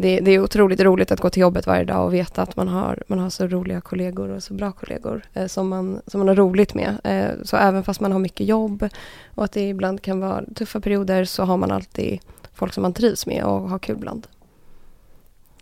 det, 0.00 0.20
det 0.20 0.30
är 0.30 0.42
otroligt 0.42 0.80
roligt 0.80 1.12
att 1.12 1.20
gå 1.20 1.30
till 1.30 1.40
jobbet 1.40 1.66
varje 1.66 1.84
dag 1.84 2.06
och 2.06 2.14
veta 2.14 2.42
att 2.42 2.56
man 2.56 2.68
har, 2.68 3.02
man 3.06 3.18
har 3.18 3.30
så 3.30 3.46
roliga 3.46 3.80
kollegor 3.80 4.28
och 4.28 4.42
så 4.42 4.54
bra 4.54 4.72
kollegor 4.72 5.22
eh, 5.34 5.46
som, 5.46 5.68
man, 5.68 6.00
som 6.06 6.18
man 6.18 6.28
har 6.28 6.34
roligt 6.34 6.74
med. 6.74 7.00
Eh, 7.04 7.44
så 7.44 7.56
även 7.56 7.84
fast 7.84 8.00
man 8.00 8.12
har 8.12 8.18
mycket 8.18 8.46
jobb 8.46 8.88
och 9.34 9.44
att 9.44 9.52
det 9.52 9.68
ibland 9.68 10.02
kan 10.02 10.20
vara 10.20 10.44
tuffa 10.54 10.80
perioder 10.80 11.24
så 11.24 11.44
har 11.44 11.56
man 11.56 11.70
alltid 11.70 12.20
folk 12.54 12.72
som 12.72 12.82
man 12.82 12.92
trivs 12.92 13.26
med 13.26 13.44
och 13.44 13.68
har 13.68 13.78
kul 13.78 13.96
bland. 13.96 14.26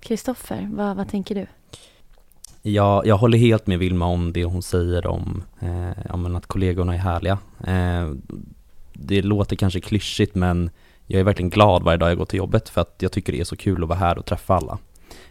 Kristoffer, 0.00 0.68
vad, 0.72 0.96
vad 0.96 1.08
tänker 1.08 1.34
du? 1.34 1.46
Jag, 2.62 3.06
jag 3.06 3.16
håller 3.16 3.38
helt 3.38 3.66
med 3.66 3.78
Vilma 3.78 4.06
om 4.06 4.32
det 4.32 4.44
hon 4.44 4.62
säger 4.62 5.06
om, 5.06 5.42
eh, 5.60 6.16
men 6.16 6.36
att 6.36 6.46
kollegorna 6.46 6.94
är 6.94 6.98
härliga. 6.98 7.38
Eh, 7.66 8.12
det 8.92 9.22
låter 9.22 9.56
kanske 9.56 9.80
klyschigt 9.80 10.34
men 10.34 10.70
jag 11.10 11.20
är 11.20 11.24
verkligen 11.24 11.50
glad 11.50 11.82
varje 11.82 11.96
dag 11.96 12.10
jag 12.10 12.18
går 12.18 12.24
till 12.24 12.38
jobbet 12.38 12.68
för 12.68 12.80
att 12.80 12.94
jag 12.98 13.12
tycker 13.12 13.32
det 13.32 13.40
är 13.40 13.44
så 13.44 13.56
kul 13.56 13.82
att 13.82 13.88
vara 13.88 13.98
här 13.98 14.18
och 14.18 14.26
träffa 14.26 14.54
alla. 14.54 14.78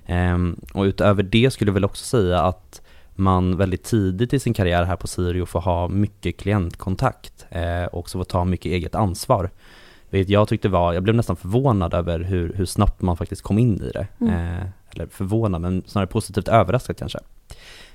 Eh, 0.05 0.37
och 0.73 0.83
utöver 0.83 1.23
det 1.23 1.51
skulle 1.51 1.69
jag 1.69 1.73
väl 1.73 1.85
också 1.85 2.05
säga 2.05 2.41
att 2.41 2.81
man 3.15 3.57
väldigt 3.57 3.83
tidigt 3.83 4.33
i 4.33 4.39
sin 4.39 4.53
karriär 4.53 4.83
här 4.83 4.95
på 4.95 5.07
Sirio 5.07 5.45
får 5.45 5.61
ha 5.61 5.87
mycket 5.87 6.37
klientkontakt 6.37 7.45
eh, 7.49 7.83
och 7.83 7.99
också 7.99 8.17
får 8.17 8.25
ta 8.25 8.45
mycket 8.45 8.65
eget 8.65 8.95
ansvar. 8.95 9.49
Vilket 10.09 10.29
jag 10.29 10.47
tyckte 10.47 10.69
var, 10.69 10.93
jag 10.93 11.03
blev 11.03 11.15
nästan 11.15 11.35
förvånad 11.35 11.93
över 11.93 12.19
hur, 12.19 12.53
hur 12.53 12.65
snabbt 12.65 13.01
man 13.01 13.17
faktiskt 13.17 13.41
kom 13.41 13.59
in 13.59 13.81
i 13.81 13.91
det. 13.91 14.07
Mm. 14.21 14.33
Eh, 14.33 14.65
eller 14.89 15.07
förvånad, 15.07 15.61
men 15.61 15.83
snarare 15.87 16.07
positivt 16.07 16.47
överraskad 16.47 16.97
kanske. 16.97 17.19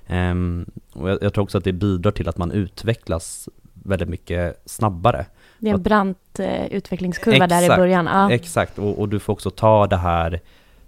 Ehm, 0.07 0.67
och 0.93 1.11
jag, 1.11 1.23
jag 1.23 1.35
tror 1.35 1.45
också 1.45 1.59
att 1.59 1.65
det 1.65 1.73
bidrar 1.73 2.13
till 2.13 2.29
att 2.29 2.39
man 2.39 2.53
utvecklas 2.53 3.49
väldigt 3.73 4.09
mycket 4.09 4.63
snabbare. 4.67 5.27
Det 5.63 5.71
är 5.71 5.75
en 5.75 5.83
brant 5.83 6.39
eh, 6.41 6.67
utvecklingskurva 6.67 7.47
där 7.47 7.63
i 7.63 7.65
Exakt, 7.65 7.79
början. 7.81 8.07
Ja. 8.07 8.33
Exakt, 8.33 8.79
och, 8.79 8.99
och 8.99 9.09
du 9.09 9.21
får 9.21 9.33
också 9.33 9.51
ta 9.51 9.87
det 9.87 9.97
här 9.97 10.41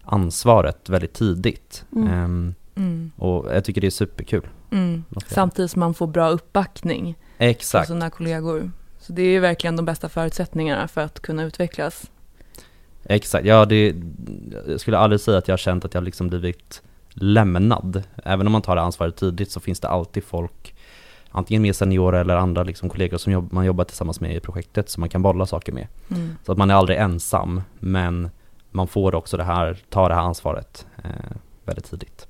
ansvaret 0.02 0.88
väldigt 0.88 1.12
tidigt. 1.12 1.84
Mm. 1.96 2.08
Ehm, 2.12 2.54
Mm. 2.76 3.10
och 3.16 3.54
jag 3.54 3.64
tycker 3.64 3.80
det 3.80 3.86
är 3.86 3.90
superkul. 3.90 4.48
Mm. 4.70 5.04
Samtidigt 5.26 5.70
som 5.70 5.80
man 5.80 5.94
får 5.94 6.06
bra 6.06 6.28
uppbackning 6.28 7.16
Exakt, 7.38 7.90
av 7.90 7.94
sina 7.94 8.10
kollegor. 8.10 8.70
Så 9.00 9.12
det 9.12 9.22
är 9.22 9.26
ju 9.26 9.40
verkligen 9.40 9.76
de 9.76 9.84
bästa 9.86 10.08
förutsättningarna 10.08 10.88
för 10.88 11.00
att 11.00 11.20
kunna 11.20 11.42
utvecklas. 11.44 12.10
exakt. 13.04 13.46
Ja, 13.46 13.64
det, 13.64 13.94
jag 14.68 14.80
skulle 14.80 14.98
aldrig 14.98 15.20
säga 15.20 15.38
att 15.38 15.48
jag 15.48 15.52
har 15.52 15.58
känt 15.58 15.84
att 15.84 15.94
jag 15.94 16.04
liksom 16.04 16.28
blivit 16.28 16.82
lämnad. 17.10 18.02
Även 18.24 18.46
om 18.46 18.52
man 18.52 18.62
tar 18.62 18.76
det 18.76 18.82
ansvaret 18.82 19.16
tidigt 19.16 19.50
så 19.50 19.60
finns 19.60 19.80
det 19.80 19.88
alltid 19.88 20.24
folk, 20.24 20.73
antingen 21.34 21.62
mer 21.62 21.72
seniora 21.72 22.20
eller 22.20 22.36
andra 22.36 22.62
liksom 22.62 22.88
kollegor 22.88 23.16
som 23.18 23.32
jobb, 23.32 23.52
man 23.52 23.64
jobbar 23.64 23.84
tillsammans 23.84 24.20
med 24.20 24.36
i 24.36 24.40
projektet 24.40 24.88
som 24.90 25.00
man 25.00 25.08
kan 25.08 25.22
bolla 25.22 25.46
saker 25.46 25.72
med. 25.72 25.86
Mm. 26.10 26.36
Så 26.46 26.52
att 26.52 26.58
man 26.58 26.70
är 26.70 26.74
aldrig 26.74 26.98
ensam, 26.98 27.62
men 27.80 28.30
man 28.70 28.88
får 28.88 29.14
också 29.14 29.36
det 29.36 29.44
här, 29.44 29.78
ta 29.90 30.08
det 30.08 30.14
här 30.14 30.22
ansvaret 30.22 30.86
eh, 31.04 31.36
väldigt 31.64 31.90
tidigt. 31.90 32.26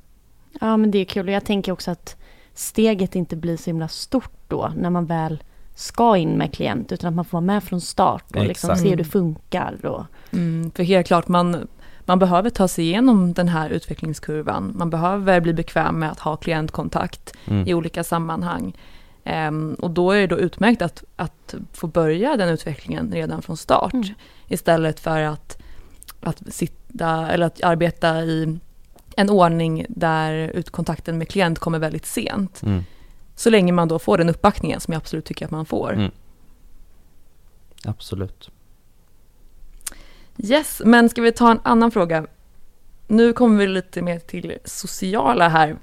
ja, 0.61 0.76
men 0.76 0.90
det 0.90 0.99
är 0.99 1.04
kul. 1.04 1.28
Och 1.28 1.34
jag 1.34 1.44
tänker 1.44 1.73
också 1.73 1.90
att 1.90 2.16
steget 2.54 3.14
inte 3.14 3.37
blir 3.37 3.56
så 3.56 3.64
himla 3.64 3.88
stort 3.88 4.32
då 4.49 4.73
när 4.76 4.90
man 4.90 5.06
väl 5.06 5.42
ska 5.75 6.16
in 6.16 6.30
med 6.30 6.54
klient 6.54 6.92
utan 6.92 7.08
att 7.08 7.14
man 7.14 7.25
får 7.25 7.38
vara 7.38 7.46
med 7.46 7.64
från 7.64 7.80
start 7.80 8.37
och 8.37 8.44
liksom 8.44 8.76
se 8.76 8.88
hur 8.88 8.96
det 8.96 9.04
funkar. 9.04 9.87
Och, 9.87 10.04
Mm, 10.30 10.70
för 10.70 10.82
helt 10.82 11.06
klart, 11.06 11.28
man, 11.28 11.68
man 12.04 12.18
behöver 12.18 12.50
ta 12.50 12.68
sig 12.68 12.84
igenom 12.84 13.32
den 13.32 13.49
här 13.49 13.70
utvecklingskurvan. 13.70 14.73
Man 14.76 14.90
behöver 14.90 15.40
bli 15.40 15.52
bekväm 15.52 15.99
med 15.99 16.11
att 16.11 16.18
ha 16.20 16.37
klientkontakt 16.37 17.32
Mm. 17.46 17.68
i 17.68 17.75
olika 17.75 18.04
sammanhang. 18.04 18.76
Ehm, 19.25 19.75
och 19.78 19.90
då 19.90 20.11
är 20.11 20.20
det 20.20 20.26
då 20.26 20.38
utmärkt 20.38 20.82
att, 20.82 21.04
att 21.16 21.54
få 21.73 21.87
börja 21.87 22.37
den 22.37 22.49
utvecklingen 22.49 23.12
redan 23.12 23.42
från 23.42 23.56
start. 23.56 23.92
Mm. 23.94 24.06
Istället 24.49 25.00
för 25.00 25.20
att, 25.20 25.58
att 26.20 26.42
sitta 26.54 27.28
eller 27.30 27.46
att 27.46 27.62
arbeta 27.64 28.23
i 28.23 28.58
en 29.16 29.30
ordning 29.30 29.87
där 29.88 30.32
ut- 30.34 30.70
kontakten 30.70 31.18
med 31.18 31.28
klient 31.28 31.58
kommer 31.58 31.78
väldigt 31.78 32.06
sent. 32.06 32.62
Mm. 32.62 32.84
Så 33.37 33.50
länge 33.50 33.73
man 33.73 33.88
då 33.88 33.99
får 33.99 34.18
den 34.18 34.28
uppbackningen 34.28 34.80
som 34.80 34.92
jag 34.92 34.99
absolut 35.00 35.25
tycker 35.25 35.44
att 35.44 35.50
man 35.50 35.66
får. 35.66 35.92
Mm. 35.92 36.11
Absolut. 37.84 38.50
Yes, 40.38 40.82
men 40.84 41.08
ska 41.08 41.22
vi 41.22 41.32
ta 41.32 41.50
en 41.50 41.60
annan 41.62 41.90
fråga? 41.90 42.26
Nu 43.06 43.32
kommer 43.32 43.58
vi 43.58 43.66
lite 43.66 44.02
mer 44.02 44.18
till 44.18 44.58
sociala 44.64 45.48
här. 45.48 45.76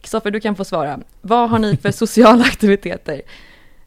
Kristoffer, 0.00 0.30
du 0.30 0.40
kan 0.40 0.56
få 0.56 0.64
svara. 0.64 0.98
Vad 1.20 1.50
har 1.50 1.58
ni 1.58 1.76
för 1.76 1.90
sociala 1.92 2.44
aktiviteter? 2.44 3.22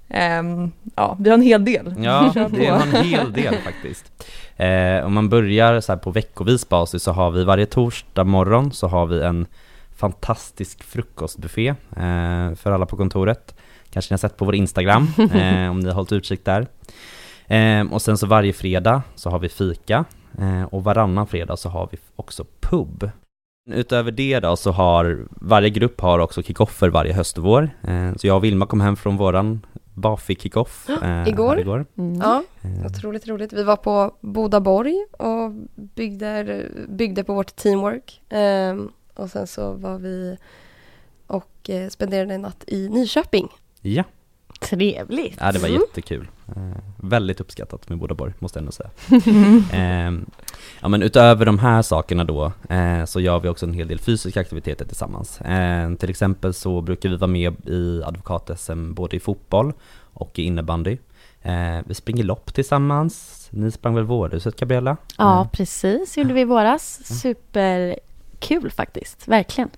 Ehm, 0.10 0.72
ja, 0.96 1.18
vi 1.20 1.30
har 1.30 1.38
en 1.38 1.44
hel 1.44 1.66
del. 1.66 1.94
Ja, 1.98 2.26
är 2.36 2.50
på. 2.50 2.98
en 2.98 3.06
hel 3.06 3.34
del 3.34 3.56
faktiskt. 3.64 4.12
Eh, 4.58 5.06
om 5.06 5.14
man 5.14 5.30
börjar 5.30 5.82
så 5.82 5.92
här 5.92 6.00
på 6.00 6.12
veckovis 6.12 6.70
basis 6.70 7.04
så 7.04 7.12
har 7.12 7.32
vi 7.32 7.44
varje 7.44 7.66
torsdag 7.66 8.24
morgon 8.24 8.72
så 8.72 8.88
har 8.88 9.06
vi 9.06 9.22
en 9.22 9.46
fantastisk 9.96 10.84
frukostbuffé 10.84 11.68
eh, 11.68 12.56
för 12.56 12.72
alla 12.72 12.86
på 12.86 12.98
kontoret. 12.98 13.56
Kanske 13.90 14.12
ni 14.12 14.14
har 14.14 14.18
sett 14.20 14.38
på 14.38 14.46
vår 14.46 14.56
Instagram 14.56 15.08
eh, 15.18 15.72
om 15.72 15.80
ni 15.80 15.88
har 15.88 15.94
hållit 15.94 16.12
utkik 16.12 16.46
där. 16.46 16.68
Eh, 17.50 17.94
och 17.94 18.02
sen 18.02 18.18
så 18.18 18.28
varje 18.28 18.54
fredag 18.54 19.02
så 19.16 19.30
har 19.30 19.40
vi 19.40 19.50
fika 19.50 20.06
eh, 20.38 20.64
och 20.64 20.84
varannan 20.84 21.28
fredag 21.28 21.58
så 21.58 21.70
har 21.70 21.90
vi 21.92 21.98
också 22.16 22.46
pub. 22.60 23.10
Utöver 23.72 24.12
det 24.12 24.40
då 24.40 24.56
så 24.56 24.72
har 24.72 25.28
varje 25.30 25.70
grupp 25.70 26.02
har 26.02 26.20
också 26.20 26.44
kickoffer 26.44 26.90
varje 26.90 27.14
höst 27.14 27.38
och 27.38 27.44
vår. 27.44 27.70
Eh, 27.88 28.14
så 28.16 28.28
jag 28.28 28.36
och 28.38 28.44
Vilma 28.44 28.66
kom 28.66 28.82
hem 28.82 28.96
från 28.96 29.18
våran 29.18 29.66
Bafi 29.94 30.36
kickoff 30.36 30.90
eh, 31.04 31.28
Igår? 31.28 31.60
igår. 31.60 31.86
mm. 31.98 32.22
Ja, 32.22 32.44
Eh, 32.62 32.86
otroligt 32.86 33.28
roligt. 33.28 33.54
Vi 33.54 33.64
var 33.64 33.76
på 33.76 34.12
Bodaborg 34.22 35.06
och 35.12 35.52
byggde, 35.76 36.66
byggde 36.90 37.24
på 37.24 37.34
vårt 37.34 37.56
teamwork. 37.56 38.22
Ehm, 38.30 38.92
och 39.16 39.30
sen 39.30 39.48
så 39.48 39.74
var 39.74 39.98
vi 39.98 40.38
och 41.28 41.70
eh, 41.70 41.90
spenderade 41.90 42.34
en 42.34 42.42
natt 42.42 42.64
i 42.68 42.90
Nyköping. 42.90 43.48
Ja, 43.82 44.04
Trevligt. 44.60 45.38
ja 45.42 45.52
det 45.52 45.60
var 45.60 45.68
Mm. 45.70 45.82
jättekul. 45.82 46.28
Eh, 46.48 46.62
väldigt 46.98 47.42
uppskattat 47.42 47.90
med 47.90 47.98
Bodaborg, 47.98 48.34
måste 48.40 48.60
jag 48.60 48.62
ändå 48.62 48.72
säga. 48.72 48.90
Eh, 49.74 50.14
ja 50.82 50.88
men 50.88 51.02
utöver 51.04 51.46
de 51.46 51.60
här 51.60 51.82
sakerna 51.82 52.24
då, 52.24 52.52
eh, 52.70 53.06
så 53.06 53.20
gör 53.20 53.40
vi 53.40 53.50
också 53.50 53.66
en 53.66 53.74
hel 53.74 53.88
del 53.88 54.00
fysiska 54.00 54.40
aktiviteter 54.42 54.86
tillsammans. 54.86 55.42
Eh, 55.42 55.94
till 55.96 56.10
exempel 56.10 56.54
så 56.54 56.82
brukar 56.82 57.10
vi 57.10 57.16
vara 57.16 57.32
med 57.32 57.68
i 57.70 58.02
advokat-SM 58.06 58.94
både 58.94 59.16
i 59.16 59.20
fotboll 59.20 59.74
och 60.14 60.40
i 60.40 60.44
innebandy. 60.44 60.98
Eh, 61.42 61.80
vi 61.86 61.94
springer 61.94 62.24
lopp 62.24 62.54
tillsammans, 62.54 63.48
ni 63.52 63.72
sprang 63.72 63.96
väl 63.96 64.04
Vårhuset 64.04 64.60
Gabriella? 64.60 64.98
Ja, 65.18 65.42
Eh, 65.42 65.50
precis. 65.50 66.18
Gjorde 66.18 66.34
vi 66.34 66.42
i 66.42 66.46
våras. 66.46 67.00
Superkul 67.22 68.72
faktiskt. 68.72 69.28
Verkligen. 69.28 69.70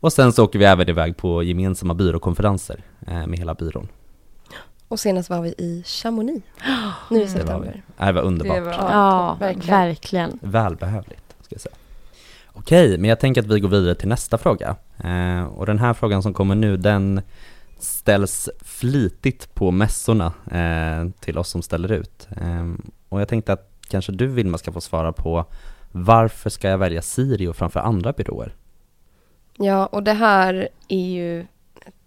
och 0.00 0.12
sen 0.12 0.32
så 0.32 0.44
åker 0.44 0.58
vi 0.58 0.64
även 0.64 0.88
iväg 0.88 1.16
på 1.16 1.42
gemensamma 1.42 1.94
byråkonferenser 1.94 2.82
eh, 3.06 3.26
med 3.26 3.38
hela 3.38 3.54
byrån. 3.54 3.88
Och 4.94 5.00
senast 5.00 5.30
var 5.30 5.40
vi 5.40 5.48
i 5.58 5.82
Chamonix. 5.86 6.44
Nu 7.10 7.16
i 7.16 7.24
Det 7.24 7.26
var, 7.32 7.38
september. 7.38 7.82
det 7.98 8.12
var 8.12 8.22
underbart. 8.22 8.54
Det 8.56 8.60
var- 8.60 8.72
Ja, 8.72 8.88
Ja, 8.90 9.36
verkligen. 9.40 9.70
verkligen. 9.78 10.38
Välbehövligt, 10.42 11.34
ska 11.40 11.54
jag 11.54 11.60
säga. 11.60 11.74
Okej, 12.52 12.98
men 12.98 13.08
jag 13.10 13.20
tänker 13.20 13.40
att 13.40 13.46
vi 13.46 13.60
går 13.60 13.68
vidare 13.68 13.94
till 13.94 14.08
nästa 14.08 14.38
fråga. 14.38 14.76
Eh, 15.04 15.44
och 15.44 15.66
den 15.66 15.78
här 15.78 15.94
frågan 15.94 16.22
som 16.22 16.34
kommer 16.34 16.54
nu, 16.54 16.76
den 16.76 17.20
ställs 17.78 18.48
flitigt 18.62 19.54
på 19.54 19.70
mässorna 19.70 20.32
eh, 20.50 21.10
till 21.20 21.38
oss 21.38 21.48
som 21.48 21.62
ställer 21.62 21.92
ut. 21.92 22.28
Eh, 22.40 22.72
och 23.08 23.20
jag 23.20 23.28
tänkte 23.28 23.52
att 23.52 23.70
kanske 23.88 24.12
du 24.12 24.26
Vilma 24.26 24.58
ska 24.58 24.72
få 24.72 24.80
svara 24.80 25.12
på 25.12 25.44
varför 25.92 26.50
ska 26.50 26.68
jag 26.68 26.78
välja 26.78 27.02
Sirio 27.02 27.52
framför 27.52 27.80
andra 27.80 28.12
byråer? 28.12 28.54
Ja, 29.56 29.86
och 29.86 30.02
det 30.02 30.12
här 30.12 30.68
är 30.88 31.06
ju 31.08 31.46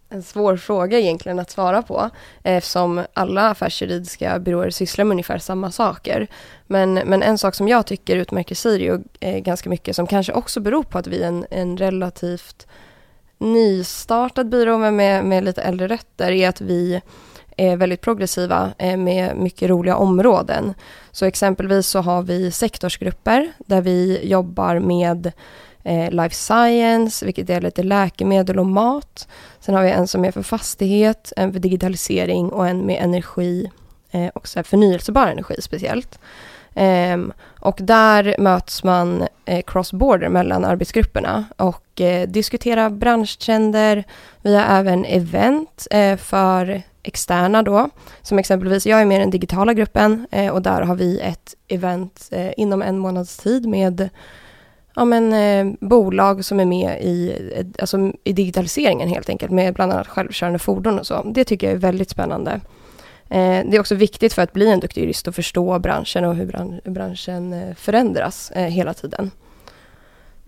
en 0.09 0.23
svår 0.23 0.57
fråga 0.57 0.99
egentligen 0.99 1.39
att 1.39 1.49
svara 1.49 1.81
på 1.81 2.09
eftersom 2.43 3.05
alla 3.13 3.49
affärsjuridiska 3.49 4.39
byråer 4.39 4.69
sysslar 4.69 5.05
med 5.05 5.11
ungefär 5.11 5.37
samma 5.37 5.71
saker. 5.71 6.27
Men, 6.67 6.93
men 6.93 7.23
en 7.23 7.37
sak 7.37 7.55
som 7.55 7.67
jag 7.67 7.85
tycker 7.85 8.15
utmärker 8.15 8.55
Sirio 8.55 9.03
eh, 9.19 9.39
ganska 9.39 9.69
mycket 9.69 9.95
som 9.95 10.07
kanske 10.07 10.33
också 10.33 10.59
beror 10.59 10.83
på 10.83 10.97
att 10.97 11.07
vi 11.07 11.23
är 11.23 11.27
en, 11.27 11.45
en 11.51 11.77
relativt 11.77 12.67
nystartad 13.37 14.49
byrå 14.49 14.77
men 14.77 14.95
med, 14.95 15.25
med 15.25 15.43
lite 15.43 15.61
äldre 15.61 15.87
rötter 15.87 16.31
är 16.31 16.49
att 16.49 16.61
vi 16.61 17.01
är 17.57 17.77
väldigt 17.77 18.01
progressiva 18.01 18.73
eh, 18.77 18.97
med 18.97 19.37
mycket 19.37 19.69
roliga 19.69 19.95
områden. 19.95 20.73
Så 21.11 21.25
exempelvis 21.25 21.87
så 21.87 21.99
har 21.99 22.21
vi 22.21 22.51
sektorsgrupper 22.51 23.51
där 23.57 23.81
vi 23.81 24.27
jobbar 24.27 24.79
med 24.79 25.31
eh, 25.87 26.11
life 26.11 26.35
science, 26.35 27.25
vilket 27.25 27.49
är 27.49 27.61
lite 27.61 27.83
läkemedel 27.83 28.59
och 28.59 28.65
mat. 28.65 29.27
Sen 29.59 29.75
har 29.75 29.83
vi 29.83 29.89
en 29.89 30.07
som 30.07 30.25
är 30.25 30.31
för 30.31 30.41
fastighet, 30.41 31.33
en 31.37 31.53
för 31.53 31.59
digitalisering 31.59 32.49
och 32.49 32.67
en 32.67 32.85
med 32.85 33.03
energi 33.03 33.71
eh, 34.11 34.27
och 34.27 34.47
så 34.47 34.63
förnyelsebar 34.63 35.27
energi 35.27 35.55
speciellt. 35.61 36.19
Um, 37.13 37.33
och 37.59 37.77
där 37.81 38.35
möts 38.39 38.83
man 38.83 39.27
eh, 39.45 39.63
cross-border 39.67 40.29
mellan 40.29 40.65
arbetsgrupperna 40.65 41.45
och 41.57 42.01
eh, 42.01 42.27
diskuterar 42.27 42.89
branschtrender. 42.89 44.03
Vi 44.41 44.55
har 44.55 44.79
även 44.79 45.05
event 45.05 45.87
eh, 45.91 46.17
för 46.17 46.81
externa 47.03 47.63
då, 47.63 47.89
som 48.21 48.39
exempelvis, 48.39 48.85
jag 48.85 49.01
är 49.01 49.05
med 49.05 49.17
i 49.17 49.19
den 49.19 49.29
digitala 49.29 49.73
gruppen 49.73 50.27
eh, 50.31 50.53
och 50.53 50.61
där 50.61 50.81
har 50.81 50.95
vi 50.95 51.19
ett 51.19 51.55
event 51.67 52.29
eh, 52.31 52.51
inom 52.57 52.81
en 52.81 52.97
månads 52.97 53.37
tid 53.37 53.67
med 53.67 54.09
ja, 54.97 55.05
men, 55.05 55.33
eh, 55.33 55.75
bolag 55.79 56.45
som 56.45 56.59
är 56.59 56.65
med 56.65 57.01
i, 57.01 57.35
alltså, 57.79 58.11
i 58.23 58.33
digitaliseringen 58.33 59.09
helt 59.09 59.29
enkelt, 59.29 59.51
med 59.51 59.73
bland 59.73 59.91
annat 59.91 60.07
självkörande 60.07 60.59
fordon 60.59 60.99
och 60.99 61.07
så. 61.07 61.23
Det 61.23 61.43
tycker 61.43 61.67
jag 61.67 61.75
är 61.75 61.79
väldigt 61.79 62.09
spännande. 62.09 62.61
Eh, 63.29 63.65
det 63.69 63.75
är 63.75 63.79
också 63.79 63.95
viktigt 63.95 64.33
för 64.33 64.41
att 64.41 64.53
bli 64.53 64.71
en 64.71 64.79
duktig 64.79 65.01
jurist 65.01 65.27
att 65.27 65.35
förstå 65.35 65.79
branschen 65.79 66.25
och 66.25 66.35
hur 66.35 66.45
bran 66.45 66.81
branschen 66.83 67.53
eh, 67.53 67.75
förändras 67.75 68.51
eh, 68.51 68.63
hela 68.63 68.93
tiden. 68.93 69.31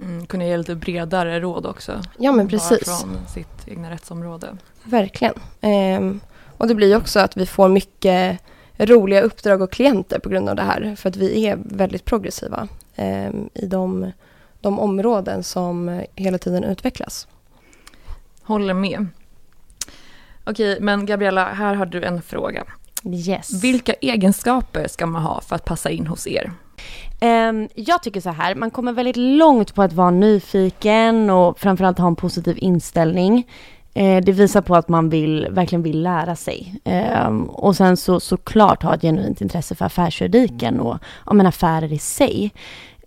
Mm, 0.01 0.25
kunna 0.25 0.45
ge 0.45 0.57
lite 0.57 0.75
bredare 0.75 1.39
råd 1.39 1.65
också. 1.65 2.01
Ja 2.17 2.31
men 2.31 2.47
precis. 2.47 2.85
Bara 2.85 2.95
från 2.95 3.27
sitt 3.27 3.67
egna 3.67 3.91
rättsområde. 3.91 4.57
Verkligen. 4.83 5.33
Ehm, 5.61 6.19
och 6.57 6.67
det 6.67 6.75
blir 6.75 6.97
också 6.97 7.19
att 7.19 7.37
vi 7.37 7.45
får 7.45 7.69
mycket 7.69 8.39
roliga 8.77 9.21
uppdrag 9.21 9.61
och 9.61 9.71
klienter 9.71 10.19
på 10.19 10.29
grund 10.29 10.49
av 10.49 10.55
det 10.55 10.61
här. 10.61 10.95
För 10.95 11.09
att 11.09 11.15
vi 11.15 11.47
är 11.47 11.57
väldigt 11.65 12.05
progressiva 12.05 12.67
ehm, 12.95 13.49
i 13.53 13.65
de 13.65 14.11
de 14.61 14.79
områden 14.79 15.43
som 15.43 16.03
hela 16.15 16.37
tiden 16.37 16.63
utvecklas. 16.63 17.27
Håller 18.43 18.73
med. 18.73 19.07
Okej, 20.45 20.77
men 20.81 21.05
Gabriella, 21.05 21.45
här 21.45 21.75
har 21.75 21.85
du 21.85 22.03
en 22.03 22.21
fråga. 22.21 22.63
Yes. 23.05 23.63
Vilka 23.63 23.93
egenskaper 23.93 24.87
ska 24.87 25.05
man 25.05 25.21
ha 25.21 25.41
för 25.41 25.55
att 25.55 25.65
passa 25.65 25.89
in 25.89 26.07
hos 26.07 26.27
er? 26.27 26.51
Um, 27.21 27.69
jag 27.75 28.03
tycker 28.03 28.21
så 28.21 28.29
här, 28.29 28.55
man 28.55 28.71
kommer 28.71 28.93
väldigt 28.93 29.17
långt 29.17 29.75
på 29.75 29.81
att 29.81 29.93
vara 29.93 30.11
nyfiken 30.11 31.29
och 31.29 31.59
framförallt 31.59 31.99
ha 31.99 32.07
en 32.07 32.15
positiv 32.15 32.57
inställning. 32.59 33.47
Uh, 33.99 34.17
det 34.17 34.31
visar 34.31 34.61
på 34.61 34.75
att 34.75 34.89
man 34.89 35.09
vill, 35.09 35.47
verkligen 35.51 35.83
vill 35.83 36.03
lära 36.03 36.35
sig. 36.35 36.81
Um, 37.25 37.43
och 37.43 37.75
sen 37.75 37.97
så 37.97 38.19
såklart 38.19 38.83
ha 38.83 38.95
ett 38.95 39.01
genuint 39.01 39.41
intresse 39.41 39.75
för 39.75 39.85
affärsjuridiken 39.85 40.79
och 40.79 40.99
men 41.31 41.45
affärer 41.45 41.93
i 41.93 41.99
sig. 41.99 42.51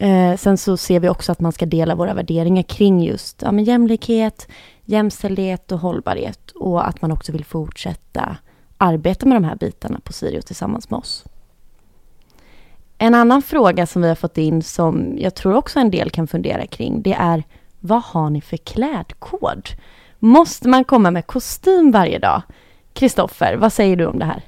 Eh, 0.03 0.37
sen 0.37 0.59
så 0.59 0.77
ser 0.77 1.01
vi 1.01 1.09
också 1.09 1.33
att 1.33 1.41
man 1.41 1.53
ska 1.53 1.67
dela 1.67 1.95
våra 1.95 2.15
värderingar 2.15 2.63
kring 2.63 3.03
just 3.03 3.43
ja, 3.43 3.53
men 3.53 3.65
jämlikhet, 3.65 4.49
jämställdhet 4.85 5.73
och 5.73 5.79
hållbarhet 5.79 6.51
och 6.51 6.89
att 6.89 7.03
man 7.03 7.13
också 7.13 7.33
vill 7.33 7.45
fortsätta 7.45 8.37
arbeta 8.79 9.27
med 9.27 9.37
de 9.37 9.45
här 9.45 9.57
bitarna 9.57 10.01
på 10.05 10.13
Sirio 10.13 10.43
tillsammans 10.43 10.91
med 10.91 10.99
oss. 10.99 11.25
En 12.99 13.15
annan 13.15 13.43
fråga 13.43 13.87
som 13.87 14.03
vi 14.03 14.09
har 14.09 14.15
fått 14.15 14.39
in 14.39 14.63
som 14.63 15.15
jag 15.19 15.35
tror 15.35 15.55
också 15.55 15.81
en 15.81 15.91
del 15.91 16.11
kan 16.11 16.27
fundera 16.27 16.67
kring 16.67 17.03
det 17.03 17.15
är 17.15 17.45
vad 17.81 18.03
har 18.03 18.31
ni 18.31 18.41
för 18.41 18.57
klädkod? 18.57 19.69
Måste 20.19 20.69
man 20.69 20.85
komma 20.85 21.11
med 21.11 21.27
kostym 21.27 21.91
varje 21.91 22.19
dag? 22.19 22.43
Kristoffer, 22.93 23.57
vad 23.57 23.73
säger 23.73 23.97
du 23.97 24.07
om 24.07 24.19
det 24.19 24.25
här? 24.25 24.43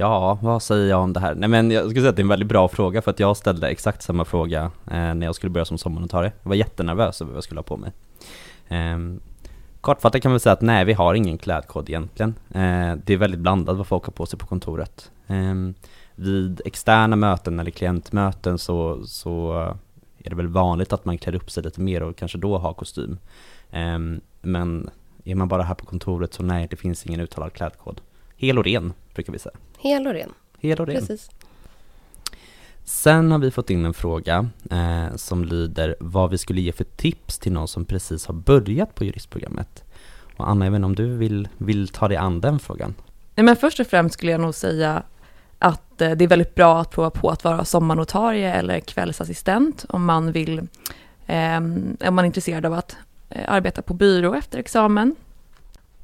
Ja, 0.00 0.38
vad 0.42 0.62
säger 0.62 0.90
jag 0.90 1.00
om 1.00 1.12
det 1.12 1.20
här? 1.20 1.34
Nej 1.34 1.48
men 1.48 1.70
jag 1.70 1.84
skulle 1.84 2.00
säga 2.00 2.10
att 2.10 2.16
det 2.16 2.20
är 2.20 2.24
en 2.24 2.28
väldigt 2.28 2.48
bra 2.48 2.68
fråga 2.68 3.02
för 3.02 3.10
att 3.10 3.20
jag 3.20 3.36
ställde 3.36 3.68
exakt 3.68 4.02
samma 4.02 4.24
fråga 4.24 4.70
eh, 4.86 5.14
när 5.14 5.26
jag 5.26 5.34
skulle 5.34 5.50
börja 5.50 5.64
som 5.64 5.78
sommarnotarie. 5.78 6.32
Jag 6.42 6.48
var 6.48 6.56
jättenervös 6.56 7.20
över 7.20 7.32
vad 7.32 7.36
jag 7.36 7.44
skulle 7.44 7.58
ha 7.58 7.62
på 7.62 7.76
mig. 7.76 7.92
Eh, 8.68 8.98
kortfattat 9.80 10.22
kan 10.22 10.30
man 10.30 10.40
säga 10.40 10.52
att 10.52 10.60
nej, 10.60 10.84
vi 10.84 10.92
har 10.92 11.14
ingen 11.14 11.38
klädkod 11.38 11.88
egentligen. 11.88 12.34
Eh, 12.50 12.94
det 13.04 13.12
är 13.12 13.16
väldigt 13.16 13.40
blandat 13.40 13.76
vad 13.76 13.86
folk 13.86 14.04
har 14.04 14.12
på 14.12 14.26
sig 14.26 14.38
på 14.38 14.46
kontoret. 14.46 15.10
Eh, 15.26 15.54
vid 16.14 16.60
externa 16.64 17.16
möten 17.16 17.60
eller 17.60 17.70
klientmöten 17.70 18.58
så, 18.58 19.06
så 19.06 19.52
är 20.18 20.30
det 20.30 20.36
väl 20.36 20.48
vanligt 20.48 20.92
att 20.92 21.04
man 21.04 21.18
klär 21.18 21.34
upp 21.34 21.50
sig 21.50 21.62
lite 21.62 21.80
mer 21.80 22.02
och 22.02 22.16
kanske 22.16 22.38
då 22.38 22.58
har 22.58 22.72
kostym. 22.72 23.18
Ehm, 23.70 24.20
men 24.42 24.90
är 25.24 25.34
man 25.34 25.48
bara 25.48 25.62
här 25.62 25.74
på 25.74 25.86
kontoret 25.86 26.34
så 26.34 26.42
nej, 26.42 26.66
det 26.70 26.76
finns 26.76 27.06
ingen 27.06 27.20
uttalad 27.20 27.52
klädkod. 27.52 28.00
Hel 28.36 28.58
och 28.58 28.64
ren 28.64 28.92
brukar 29.14 29.32
vi 29.32 29.38
säga. 29.38 29.56
Hel 29.78 30.06
och 30.06 30.12
ren. 30.12 30.32
Hel 30.58 30.80
och 30.80 30.86
ren. 30.86 31.00
Precis. 31.00 31.30
Sen 32.84 33.30
har 33.30 33.38
vi 33.38 33.50
fått 33.50 33.70
in 33.70 33.84
en 33.84 33.94
fråga 33.94 34.48
eh, 34.70 35.16
som 35.16 35.44
lyder 35.44 35.96
vad 36.00 36.30
vi 36.30 36.38
skulle 36.38 36.60
ge 36.60 36.72
för 36.72 36.84
tips 36.84 37.38
till 37.38 37.52
någon 37.52 37.68
som 37.68 37.84
precis 37.84 38.26
har 38.26 38.34
börjat 38.34 38.94
på 38.94 39.04
juristprogrammet. 39.04 39.84
Och 40.36 40.48
Anna, 40.48 40.66
jag 40.66 40.72
vet 40.72 40.76
inte 40.76 40.86
om 40.86 40.94
du 40.94 41.16
vill, 41.16 41.48
vill 41.58 41.88
ta 41.88 42.08
dig 42.08 42.16
an 42.16 42.40
den 42.40 42.58
frågan? 42.58 42.94
Nej, 43.34 43.44
men 43.44 43.56
först 43.56 43.80
och 43.80 43.86
främst 43.86 44.12
skulle 44.12 44.32
jag 44.32 44.40
nog 44.40 44.54
säga 44.54 45.02
att 45.58 46.00
eh, 46.00 46.10
det 46.10 46.24
är 46.24 46.28
väldigt 46.28 46.54
bra 46.54 46.80
att 46.80 46.90
prova 46.90 47.10
på 47.10 47.30
att 47.30 47.44
vara 47.44 47.64
sommarnotarie 47.64 48.54
eller 48.54 48.80
kvällsassistent 48.80 49.84
om 49.88 50.04
man 50.04 50.32
vill, 50.32 50.58
eh, 51.26 51.56
om 51.56 51.96
man 52.00 52.18
är 52.18 52.24
intresserad 52.24 52.66
av 52.66 52.72
att 52.72 52.96
eh, 53.30 53.52
arbeta 53.52 53.82
på 53.82 53.94
byrå 53.94 54.34
efter 54.34 54.58
examen. 54.58 55.16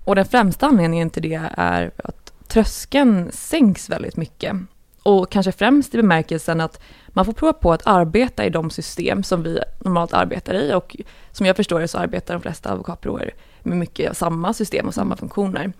Och 0.05 0.15
den 0.15 0.25
främsta 0.25 0.67
anledningen 0.67 1.11
till 1.11 1.23
det 1.23 1.41
är 1.57 1.91
att 1.97 2.24
tröskeln 2.49 3.31
sänks 3.33 3.91
väldigt 3.91 4.17
mycket. 4.17 4.57
Och 5.03 5.31
kanske 5.31 5.53
främst 5.53 5.95
i 5.95 5.97
bemärkelsen 5.97 6.61
att 6.61 6.81
man 7.09 7.25
får 7.25 7.33
prova 7.33 7.53
på 7.53 7.73
att 7.73 7.87
arbeta 7.87 8.45
i 8.45 8.51
de 8.51 8.71
system 8.71 9.23
som 9.23 9.43
vi 9.43 9.59
normalt 9.79 10.13
arbetar 10.13 10.55
i 10.55 10.75
och 10.75 10.97
som 11.33 11.47
jag 11.47 11.57
förstår 11.57 11.81
det 11.81 11.89
så 11.89 11.99
arbetar 11.99 12.35
de 12.35 12.43
flesta 12.43 12.73
advokatbyråer 12.73 13.35
med 13.63 13.79
mycket 13.79 14.17
samma 14.17 14.53
system 14.53 14.87
och 14.87 14.95
samma 14.95 15.15
mm. 15.15 15.19
funktioner. 15.19 15.73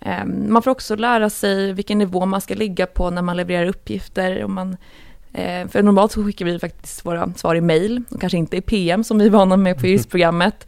Ehm, 0.00 0.52
man 0.52 0.62
får 0.62 0.70
också 0.70 0.96
lära 0.96 1.30
sig 1.30 1.72
vilken 1.72 1.98
nivå 1.98 2.26
man 2.26 2.40
ska 2.40 2.54
ligga 2.54 2.86
på 2.86 3.10
när 3.10 3.22
man 3.22 3.36
levererar 3.36 3.66
uppgifter. 3.66 4.44
Och 4.44 4.50
man, 4.50 4.76
eh, 5.32 5.68
för 5.68 5.82
normalt 5.82 6.12
så 6.12 6.24
skickar 6.24 6.44
vi 6.44 6.58
faktiskt 6.58 7.06
våra 7.06 7.32
svar 7.36 7.54
i 7.54 7.60
mail 7.60 8.02
och 8.10 8.20
kanske 8.20 8.38
inte 8.38 8.56
i 8.56 8.60
PM 8.60 9.04
som 9.04 9.18
vi 9.18 9.26
är 9.26 9.30
vana 9.30 9.56
med 9.56 9.80
på 9.80 9.86
juristprogrammet. 9.86 10.66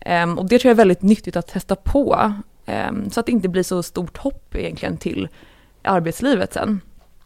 Ehm, 0.00 0.38
och 0.38 0.48
det 0.48 0.58
tror 0.58 0.68
jag 0.68 0.74
är 0.74 0.76
väldigt 0.76 1.02
nyttigt 1.02 1.36
att 1.36 1.46
testa 1.46 1.76
på. 1.76 2.32
Ehm, 2.68 3.10
så 3.10 3.20
att 3.20 3.26
det 3.26 3.32
inte 3.32 3.48
blir 3.48 3.62
så 3.62 3.82
stort 3.82 4.16
hopp 4.16 4.54
egentligen 4.54 4.96
till 4.96 5.28
arbetslivet 5.82 6.52
sen. 6.52 6.80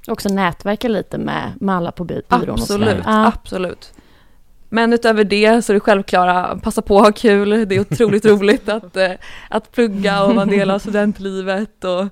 Också 0.06 0.28
nätverka 0.28 0.88
lite 0.88 1.18
med, 1.18 1.52
med 1.60 1.76
alla 1.76 1.92
på 1.92 2.04
byrån. 2.04 2.24
Absolut, 2.28 2.98
och 2.98 3.02
absolut. 3.06 3.92
Men 4.68 4.92
utöver 4.92 5.24
det 5.24 5.62
så 5.62 5.72
är 5.72 5.74
det 5.74 5.80
självklara, 5.80 6.58
passa 6.62 6.82
på 6.82 6.98
att 6.98 7.04
ha 7.04 7.12
kul, 7.12 7.68
det 7.68 7.74
är 7.74 7.80
otroligt 7.80 8.24
roligt 8.26 8.68
att, 8.68 8.96
eh, 8.96 9.12
att 9.50 9.72
plugga 9.72 10.24
och 10.24 10.34
vara 10.34 10.42
en 10.42 10.48
del 10.48 10.70
av 10.70 10.78
studentlivet 10.78 11.84
och 11.84 12.08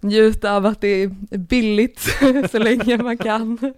njuta 0.00 0.56
av 0.56 0.66
att 0.66 0.80
det 0.80 0.88
är 0.88 1.08
billigt 1.38 2.00
så 2.50 2.58
länge 2.58 3.02
man 3.02 3.18
kan. 3.18 3.74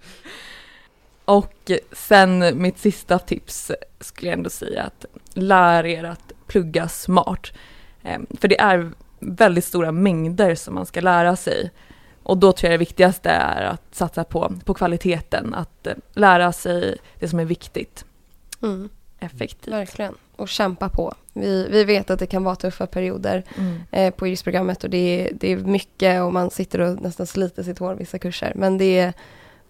Och 1.24 1.70
sen 1.92 2.62
mitt 2.62 2.78
sista 2.78 3.18
tips 3.18 3.72
skulle 4.00 4.30
jag 4.30 4.38
ändå 4.38 4.50
säga 4.50 4.82
att 4.82 5.04
lär 5.34 5.86
er 5.86 6.04
att 6.04 6.32
plugga 6.46 6.88
smart. 6.88 7.52
Ehm, 8.06 8.26
för 8.40 8.48
det 8.48 8.60
är 8.60 8.90
väldigt 9.20 9.64
stora 9.64 9.92
mängder 9.92 10.54
som 10.54 10.74
man 10.74 10.86
ska 10.86 11.00
lära 11.00 11.36
sig. 11.36 11.70
Och 12.22 12.38
då 12.38 12.52
tror 12.52 12.70
jag 12.70 12.74
det 12.74 12.84
viktigaste 12.84 13.30
är 13.30 13.64
att 13.64 13.94
satsa 13.94 14.24
på, 14.24 14.52
på 14.64 14.74
kvaliteten, 14.74 15.54
att 15.54 15.86
eh, 15.86 15.94
lära 16.12 16.52
sig 16.52 16.96
det 17.18 17.28
som 17.28 17.40
är 17.40 17.44
viktigt. 17.44 18.04
Mm. 18.62 18.88
Effektivt. 19.20 19.72
Verkligen, 19.72 20.14
och 20.36 20.48
kämpa 20.48 20.88
på. 20.88 21.14
Vi, 21.32 21.68
vi 21.70 21.84
vet 21.84 22.10
att 22.10 22.18
det 22.18 22.26
kan 22.26 22.44
vara 22.44 22.56
tuffa 22.56 22.86
perioder 22.86 23.44
mm. 23.58 23.80
eh, 23.90 24.14
på 24.14 24.26
juristprogrammet 24.26 24.84
och 24.84 24.90
det 24.90 24.98
är, 24.98 25.32
det 25.34 25.52
är 25.52 25.56
mycket 25.56 26.22
och 26.22 26.32
man 26.32 26.50
sitter 26.50 26.80
och 26.80 27.02
nästan 27.02 27.26
sliter 27.26 27.62
sitt 27.62 27.78
hår 27.78 27.94
vissa 27.94 28.18
kurser. 28.18 28.52
Men 28.56 28.78
det 28.78 28.98
är, 28.98 29.12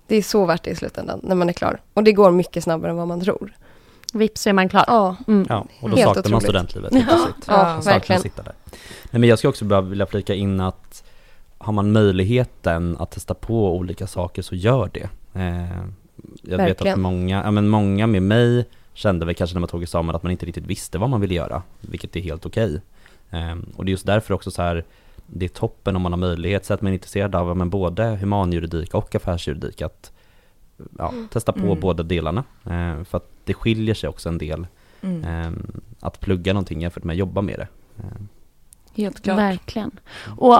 det 0.06 0.16
är 0.16 0.22
så 0.22 0.44
värt 0.46 0.62
det 0.62 0.70
i 0.70 0.76
slutändan 0.76 1.20
när 1.22 1.34
man 1.34 1.48
är 1.48 1.52
klar. 1.52 1.80
Och 1.94 2.04
det 2.04 2.12
går 2.12 2.30
mycket 2.30 2.64
snabbare 2.64 2.90
än 2.90 2.96
vad 2.96 3.08
man 3.08 3.20
tror. 3.20 3.56
Vips 4.14 4.42
så 4.42 4.48
är 4.48 4.52
man 4.52 4.68
klar. 4.68 4.84
Ja, 4.86 5.16
mm. 5.28 5.46
ja 5.48 5.66
och 5.80 5.90
då 5.90 5.96
Helt 5.96 6.14
saknar 6.14 6.30
man 6.30 6.40
studentlivet 6.40 6.92
ja, 7.08 7.28
ja, 7.46 7.80
verkligen. 7.84 8.22
Sitta 8.22 8.42
där. 8.42 8.54
Nej, 9.10 9.20
men 9.20 9.28
jag 9.28 9.38
skulle 9.38 9.48
också 9.48 9.64
bara 9.64 9.80
vilja 9.80 10.06
flika 10.06 10.34
in 10.34 10.60
att 10.60 11.04
har 11.58 11.72
man 11.72 11.92
möjligheten 11.92 12.96
att 12.98 13.10
testa 13.10 13.34
på 13.34 13.76
olika 13.76 14.06
saker 14.06 14.42
så 14.42 14.54
gör 14.54 14.90
det. 14.92 15.08
Eh, 15.32 15.42
jag 16.42 16.56
verkligen. 16.56 16.66
vet 16.66 16.86
att 16.86 16.98
många, 16.98 17.42
ja, 17.44 17.50
men 17.50 17.68
många 17.68 18.06
med 18.06 18.22
mig 18.22 18.68
kände 18.94 19.26
väl 19.26 19.34
kanske 19.34 19.54
när 19.54 19.60
man 19.60 19.68
tog 19.68 19.82
examen 19.82 20.16
att 20.16 20.22
man 20.22 20.32
inte 20.32 20.46
riktigt 20.46 20.66
visste 20.66 20.98
vad 20.98 21.10
man 21.10 21.20
ville 21.20 21.34
göra, 21.34 21.62
vilket 21.80 22.16
är 22.16 22.20
helt 22.20 22.46
okej. 22.46 22.80
Ehm, 23.30 23.72
och 23.76 23.84
det 23.84 23.88
är 23.88 23.92
just 23.92 24.06
därför 24.06 24.34
också 24.34 24.50
så 24.50 24.62
här, 24.62 24.84
det 25.26 25.44
är 25.44 25.48
toppen 25.48 25.96
om 25.96 26.02
man 26.02 26.12
har 26.12 26.18
möjlighet, 26.18 26.64
så 26.64 26.74
att 26.74 26.82
man 26.82 26.92
är 26.92 26.94
intresserad 26.94 27.34
av 27.34 27.56
men 27.56 27.70
både 27.70 28.04
humanjuridik 28.04 28.94
och 28.94 29.14
affärsjuridik, 29.14 29.82
att 29.82 30.12
ja, 30.98 31.12
testa 31.32 31.52
på 31.52 31.58
Mm. 31.60 31.80
båda 31.80 32.02
delarna. 32.02 32.44
Ehm, 32.64 33.04
för 33.04 33.16
att 33.18 33.30
det 33.44 33.54
skiljer 33.54 33.94
sig 33.94 34.08
också 34.08 34.28
en 34.28 34.38
del 34.38 34.66
Mm. 35.02 35.24
ehm, 35.24 35.80
att 36.00 36.20
plugga 36.20 36.52
någonting 36.52 36.80
jämfört 36.80 37.04
med 37.04 37.14
att 37.14 37.18
jobba 37.18 37.40
med 37.42 37.58
det. 37.58 37.68
Ehm, 38.02 38.28
Helt 38.94 39.22
klart. 39.22 39.38
Verkligen. 39.38 39.90
Och 40.36 40.56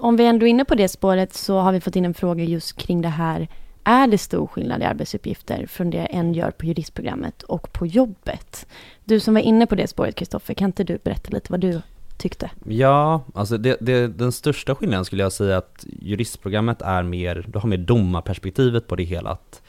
om 0.00 0.16
vi 0.16 0.26
ändå 0.26 0.46
är 0.46 0.50
inne 0.50 0.64
på 0.64 0.74
det 0.74 0.88
spåret 0.88 1.34
så 1.34 1.58
har 1.58 1.72
vi 1.72 1.80
fått 1.80 1.96
in 1.96 2.04
en 2.04 2.14
fråga 2.14 2.44
just 2.44 2.76
kring 2.76 3.02
det 3.02 3.08
här. 3.08 3.48
Är 3.84 4.06
det 4.06 4.18
stor 4.18 4.46
skillnad 4.46 4.82
i 4.82 4.84
arbetsuppgifter 4.84 5.66
från 5.66 5.90
det 5.90 5.98
en 5.98 6.34
gör 6.34 6.50
på 6.50 6.66
juristprogrammet 6.66 7.42
och 7.42 7.72
på 7.72 7.86
jobbet? 7.86 8.66
Du 9.04 9.20
som 9.20 9.34
var 9.34 9.40
inne 9.40 9.66
på 9.66 9.74
det 9.74 9.86
spåret, 9.86 10.14
Kristoffer, 10.14 10.54
kan 10.54 10.66
inte 10.66 10.84
du 10.84 10.98
berätta 11.04 11.30
lite 11.30 11.52
vad 11.52 11.60
du 11.60 11.80
tyckte? 12.18 12.50
Ja, 12.64 13.22
alltså 13.34 13.58
det, 13.58 13.76
det, 13.80 14.08
den 14.08 14.32
största 14.32 14.74
skillnaden 14.74 15.04
skulle 15.04 15.22
jag 15.22 15.32
säga 15.32 15.58
att 15.58 15.86
juristprogrammet 16.00 16.82
är 16.82 17.02
mer, 17.02 17.44
du 17.48 17.58
har 17.58 17.68
mer 17.68 17.78
domarperspektivet 17.78 18.86
på 18.86 18.96
det 18.96 19.02
hela. 19.02 19.30
Att, 19.30 19.62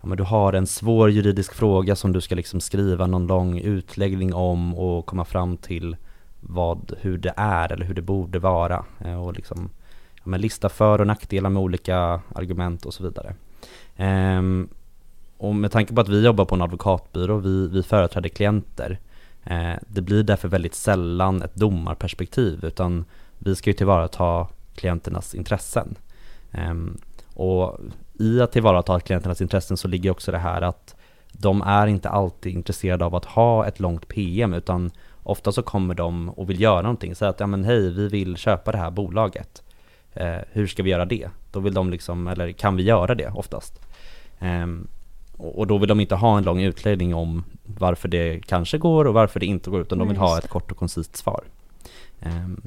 ja, 0.00 0.08
men 0.08 0.16
du 0.16 0.24
har 0.24 0.52
en 0.52 0.66
svår 0.66 1.10
juridisk 1.10 1.54
fråga 1.54 1.96
som 1.96 2.12
du 2.12 2.20
ska 2.20 2.34
liksom 2.34 2.60
skriva 2.60 3.06
någon 3.06 3.26
lång 3.26 3.58
utläggning 3.58 4.34
om 4.34 4.74
och 4.74 5.06
komma 5.06 5.24
fram 5.24 5.56
till 5.56 5.96
vad, 6.40 6.92
hur 7.00 7.18
det 7.18 7.34
är 7.36 7.72
eller 7.72 7.86
hur 7.86 7.94
det 7.94 8.02
borde 8.02 8.38
vara. 8.38 8.84
Eh, 9.04 9.22
och 9.22 9.32
liksom, 9.34 9.70
ja, 10.14 10.22
men 10.24 10.40
lista 10.40 10.68
för 10.68 11.00
och 11.00 11.06
nackdelar 11.06 11.50
med 11.50 11.62
olika 11.62 12.20
argument 12.34 12.86
och 12.86 12.94
så 12.94 13.02
vidare. 13.02 13.34
Ehm, 13.96 14.68
och 15.36 15.54
med 15.54 15.72
tanke 15.72 15.94
på 15.94 16.00
att 16.00 16.08
vi 16.08 16.24
jobbar 16.24 16.44
på 16.44 16.54
en 16.54 16.62
advokatbyrå, 16.62 17.38
vi, 17.38 17.68
vi 17.68 17.82
företräder 17.82 18.28
klienter. 18.28 18.98
Eh, 19.44 19.74
det 19.88 20.00
blir 20.00 20.22
därför 20.22 20.48
väldigt 20.48 20.74
sällan 20.74 21.42
ett 21.42 21.54
domarperspektiv 21.54 22.64
utan 22.64 23.04
vi 23.38 23.56
ska 23.56 23.70
ju 23.70 23.74
tillvarata 23.74 24.48
klienternas 24.74 25.34
intressen. 25.34 25.94
Ehm, 26.52 27.00
och 27.34 27.80
i 28.18 28.40
att 28.40 28.52
tillvarata 28.52 29.00
klienternas 29.00 29.40
intressen 29.40 29.76
så 29.76 29.88
ligger 29.88 30.10
också 30.10 30.32
det 30.32 30.38
här 30.38 30.62
att 30.62 30.96
de 31.32 31.62
är 31.62 31.86
inte 31.86 32.08
alltid 32.08 32.54
intresserade 32.54 33.04
av 33.04 33.14
att 33.14 33.24
ha 33.24 33.66
ett 33.66 33.80
långt 33.80 34.08
PM 34.08 34.54
utan 34.54 34.90
ofta 35.22 35.52
så 35.52 35.62
kommer 35.62 35.94
de 35.94 36.28
och 36.28 36.50
vill 36.50 36.60
göra 36.60 36.82
någonting. 36.82 37.14
Säga 37.14 37.28
att 37.28 37.40
ja 37.40 37.46
men 37.46 37.64
hej, 37.64 37.90
vi 37.90 38.08
vill 38.08 38.36
köpa 38.36 38.72
det 38.72 38.78
här 38.78 38.90
bolaget. 38.90 39.62
Eh, 40.12 40.38
hur 40.50 40.66
ska 40.66 40.82
vi 40.82 40.90
göra 40.90 41.04
det? 41.04 41.28
Då 41.52 41.60
vill 41.60 41.74
de 41.74 41.90
liksom, 41.90 42.26
eller 42.26 42.52
kan 42.52 42.76
vi 42.76 42.82
göra 42.82 43.14
det 43.14 43.28
oftast? 43.28 43.80
Ehm, 44.38 44.88
och 45.42 45.66
då 45.66 45.78
vill 45.78 45.88
de 45.88 46.00
inte 46.00 46.14
ha 46.14 46.38
en 46.38 46.44
lång 46.44 46.60
utläggning 46.60 47.14
om 47.14 47.44
varför 47.78 48.08
det 48.08 48.40
kanske 48.46 48.78
går 48.78 49.04
och 49.04 49.14
varför 49.14 49.40
det 49.40 49.46
inte 49.46 49.70
går 49.70 49.80
utan 49.80 49.98
de 49.98 50.08
vill 50.08 50.16
ha 50.16 50.38
ett 50.38 50.48
kort 50.48 50.70
och 50.70 50.76
koncist 50.78 51.16
svar. 51.16 51.44
Ehm, 52.20 52.60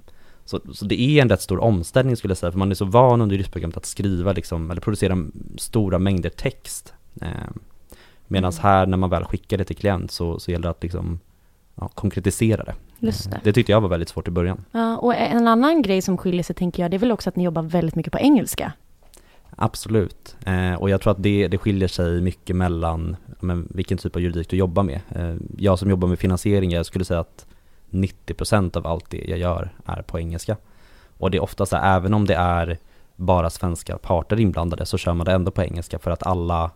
så, 0.45 0.59
så 0.73 0.85
det 0.85 1.01
är 1.01 1.21
en 1.21 1.29
rätt 1.29 1.41
stor 1.41 1.59
omställning 1.59 2.17
skulle 2.17 2.31
jag 2.31 2.37
säga, 2.37 2.51
för 2.51 2.59
man 2.59 2.71
är 2.71 2.75
så 2.75 2.85
van 2.85 3.21
under 3.21 3.35
juristprogrammet 3.35 3.77
att 3.77 3.85
skriva 3.85 4.31
liksom, 4.33 4.71
eller 4.71 4.81
producera 4.81 5.25
stora 5.57 5.99
mängder 5.99 6.29
text. 6.29 6.93
Ehm, 7.21 7.59
Medan 8.27 8.51
Mm. 8.51 8.63
här 8.63 8.85
när 8.85 8.97
man 8.97 9.09
väl 9.09 9.23
skickar 9.23 9.57
det 9.57 9.63
till 9.63 9.75
klient 9.75 10.11
så, 10.11 10.39
så 10.39 10.51
gäller 10.51 10.63
det 10.63 10.69
att 10.69 10.83
liksom, 10.83 11.19
ja, 11.75 11.87
konkretisera 11.87 12.63
det. 12.63 12.73
Just 12.99 13.31
det. 13.31 13.39
Det 13.43 13.53
tyckte 13.53 13.71
jag 13.71 13.81
var 13.81 13.89
väldigt 13.89 14.09
svårt 14.09 14.27
i 14.27 14.31
början. 14.31 14.65
Ja, 14.71 14.97
och 14.97 15.15
en 15.15 15.47
annan 15.47 15.81
grej 15.81 16.01
som 16.01 16.17
skiljer 16.17 16.43
sig, 16.43 16.55
tänker 16.55 16.83
jag, 16.83 16.91
det 16.91 16.97
är 16.97 16.99
väl 16.99 17.11
också 17.11 17.29
att 17.29 17.35
ni 17.35 17.43
jobbar 17.43 17.61
väldigt 17.61 17.95
mycket 17.95 18.13
på 18.13 18.19
engelska. 18.19 18.71
Absolut. 19.55 20.35
Eh, 20.45 20.73
och 20.73 20.89
jag 20.89 21.01
tror 21.01 21.11
att 21.11 21.23
det, 21.23 21.47
det 21.47 21.57
skiljer 21.57 21.87
sig 21.87 22.21
mycket 22.21 22.55
mellan 22.55 23.15
men, 23.39 23.67
vilken 23.71 23.97
typ 23.97 24.15
av 24.15 24.21
juridik 24.21 24.49
du 24.49 24.57
jobbar 24.57 24.83
med. 24.83 25.01
Eh, 25.15 25.35
jag 25.57 25.79
som 25.79 25.89
jobbar 25.89 26.07
med 26.07 26.19
finansiering, 26.19 26.71
jag 26.71 26.85
skulle 26.85 27.05
säga 27.05 27.19
att 27.19 27.45
90% 27.89 28.77
av 28.77 28.87
allt 28.87 29.09
det 29.09 29.23
jag 29.27 29.39
gör 29.39 29.69
är 29.85 30.01
på 30.01 30.19
engelska. 30.19 30.57
Och 31.17 31.31
det 31.31 31.37
är 31.37 31.43
ofta 31.43 31.65
så 31.65 31.75
här, 31.77 31.95
även 31.97 32.13
om 32.13 32.25
det 32.25 32.35
är 32.35 32.77
bara 33.15 33.49
svenska 33.49 33.97
parter 33.97 34.39
inblandade 34.39 34.85
så 34.85 34.97
kör 34.97 35.13
man 35.13 35.25
det 35.25 35.31
ändå 35.31 35.51
på 35.51 35.61
engelska 35.63 35.99
för 35.99 36.11
att 36.11 36.23
alla, 36.27 36.71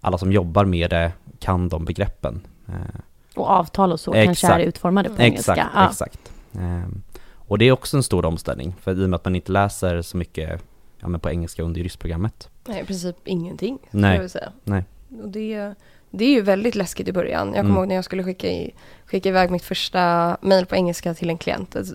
alla 0.00 0.18
som 0.18 0.32
jobbar 0.32 0.64
med 0.64 0.90
det 0.90 1.12
kan 1.38 1.68
de 1.68 1.84
begreppen. 1.84 2.40
Eh, 2.68 3.00
Och 3.36 3.46
avtal 3.50 3.92
och 3.92 4.00
så 4.00 4.12
kanske 4.12 4.30
Exakt. 4.30 4.54
är 4.54 4.58
utformade 4.60 5.08
på 5.10 5.22
engelska. 5.22 5.52
Exakt, 5.52 5.70
Ja. 5.74 5.88
exakt. 5.90 6.32
Ehm, 6.60 7.02
och 7.34 7.58
det 7.58 7.64
är 7.64 7.72
också 7.72 7.96
en 7.96 8.02
stor 8.02 8.24
omställning, 8.24 8.74
för 8.80 9.00
i 9.00 9.04
och 9.04 9.10
med 9.10 9.16
att 9.16 9.24
man 9.24 9.36
inte 9.36 9.52
läser 9.52 10.02
så 10.02 10.16
mycket 10.16 10.62
ja, 11.04 11.08
men 11.08 11.20
på 11.20 11.30
engelska 11.30 11.62
under 11.62 11.78
juristprogrammet. 11.78 12.48
Nej, 12.68 12.80
i 12.82 12.84
princip 12.84 13.16
ingenting. 13.24 13.78
Nej. 13.90 14.18
Jag 14.18 14.30
säga. 14.30 14.52
Nej. 14.64 14.84
Och 15.22 15.28
det, 15.28 15.74
det 16.10 16.24
är 16.24 16.28
ju 16.30 16.40
väldigt 16.40 16.74
läskigt 16.74 17.08
i 17.08 17.12
början. 17.12 17.46
Jag 17.46 17.56
kommer 17.56 17.64
Mm. 17.70 17.76
ihåg 17.76 17.88
när 17.88 17.94
jag 17.94 18.04
skulle 18.04 18.24
skicka, 18.24 18.48
i, 18.48 18.74
skicka 19.06 19.28
iväg 19.28 19.50
mitt 19.50 19.64
första 19.64 20.36
mejl 20.40 20.66
på 20.66 20.74
engelska 20.74 21.14
till 21.14 21.30
en 21.30 21.38
klient. 21.38 21.76
Alltså, 21.76 21.94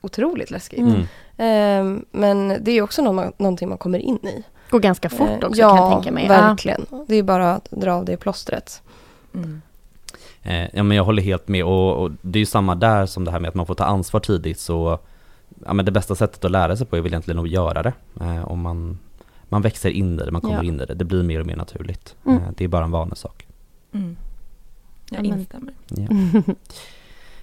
Otroligt 0.00 0.50
läskigt. 0.50 0.78
Mm. 0.80 1.02
Ehm, 1.36 2.04
men 2.10 2.48
det 2.48 2.70
är 2.70 2.74
ju 2.74 2.82
också 2.82 3.02
någon, 3.02 3.14
man- 3.14 3.32
någonting 3.36 3.68
man 3.68 3.78
kommer 3.78 3.98
in 3.98 4.18
i. 4.26 4.42
Går 4.70 4.80
ganska 4.80 5.08
fort 5.08 5.28
Eh, 5.42 5.48
också 5.48 5.60
ja, 5.60 5.76
kan 5.76 5.84
jag 5.84 5.92
tänka 5.92 6.12
mig. 6.12 6.24
Ja. 6.26 6.28
verkligen. 6.32 6.86
Det 7.08 7.14
är 7.16 7.22
bara 7.22 7.54
att 7.54 7.68
dra 7.70 7.94
av 7.94 8.04
det 8.04 8.16
plåstret. 8.16 8.82
Mm. 9.34 9.62
Eh, 10.42 10.68
ja 10.72 10.82
men 10.82 10.96
jag 10.96 11.04
håller 11.04 11.22
helt 11.22 11.48
med 11.48 11.64
och, 11.64 11.96
och 12.02 12.10
det 12.22 12.38
är 12.38 12.40
ju 12.40 12.46
samma 12.46 12.74
där 12.74 13.06
som 13.06 13.24
det 13.24 13.30
här 13.30 13.40
med 13.40 13.48
att 13.48 13.54
man 13.54 13.66
får 13.66 13.74
ta 13.74 13.84
ansvar 13.84 14.20
tidigt 14.20 14.58
så 14.60 14.98
ja 15.66 15.72
men 15.72 15.84
det 15.84 15.92
bästa 15.92 16.14
sättet 16.14 16.44
att 16.44 16.50
lära 16.50 16.76
sig 16.76 16.86
på 16.86 16.96
är 16.96 17.00
väl 17.00 17.12
egentligen 17.12 17.38
att 17.40 17.50
göra 17.50 17.82
det. 17.82 17.92
Eh, 18.20 18.42
och 18.42 18.58
man, 18.58 18.98
man 19.48 19.62
växer 19.62 19.90
in 19.90 20.14
i 20.20 20.24
det, 20.24 20.30
man 20.30 20.40
kommer 20.40 20.56
Ja. 20.56 20.62
in 20.64 20.80
i 20.80 20.86
det, 20.86 20.94
det 20.94 21.04
blir 21.04 21.22
mer 21.22 21.40
och 21.40 21.46
mer 21.46 21.56
naturligt. 21.56 22.16
Mm. 22.26 22.38
Eh, 22.42 22.48
det 22.56 22.64
är 22.64 22.68
bara 22.68 22.84
en 22.84 22.90
vanesak. 22.90 23.46
Mm. 23.92 24.16
Jag 25.10 25.24
instämmer. 25.26 25.74
Ja. 25.88 26.06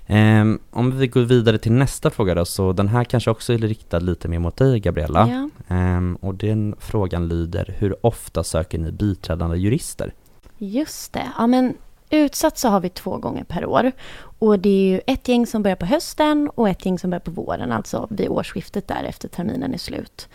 Ehm, 0.08 0.60
om 0.72 0.98
vi 0.98 1.08
går 1.08 1.22
vidare 1.22 1.58
till 1.58 1.72
nästa 1.72 2.10
fråga 2.10 2.36
då, 2.36 2.46
så 2.46 2.74
den 2.74 2.88
här 2.88 3.04
kanske 3.04 3.32
också 3.32 3.54
är 3.54 3.58
riktad 3.58 4.00
lite 4.00 4.28
mer 4.28 4.40
mot 4.40 4.58
dig 4.58 4.80
Gabriella. 4.80 5.30
Ja. 5.30 5.76
Ehm, 5.76 6.16
och 6.16 6.36
den 6.36 6.76
frågan 6.80 7.28
lyder, 7.28 7.76
hur 7.78 8.06
ofta 8.06 8.44
söker 8.44 8.80
ni 8.80 8.92
biträdande 8.92 9.58
jurister? 9.58 10.14
Just 10.58 11.14
det. 11.14 11.32
Ja, 11.38 11.48
men 11.48 11.74
utsatt 12.18 12.58
så 12.58 12.68
har 12.70 12.80
vi 12.80 12.90
två 12.90 13.18
gånger 13.18 13.44
per 13.44 13.66
år. 13.66 13.92
Och 14.40 14.60
det 14.60 14.70
är 14.70 14.92
ju 14.92 15.02
ett 15.08 15.28
gäng 15.28 15.48
som 15.48 15.64
börjar 15.64 15.76
på 15.76 15.86
hösten 15.86 16.50
och 16.56 16.70
ett 16.70 16.86
gäng 16.86 17.00
som 17.00 17.10
börjar 17.10 17.20
på 17.20 17.32
våren, 17.32 17.72
alltså 17.72 18.08
vid 18.10 18.30
årsskiftet 18.30 18.88
där 18.88 19.04
efter 19.04 19.28
terminen 19.28 19.74
är 19.74 19.78
slut. 19.78 20.28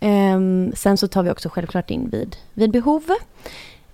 Ehm, 0.00 0.72
sen 0.76 0.96
så 0.96 1.08
tar 1.08 1.22
vi 1.22 1.30
också 1.30 1.48
självklart 1.48 1.90
in 1.90 2.08
vid, 2.10 2.36
vid 2.54 2.70
behov. 2.70 3.02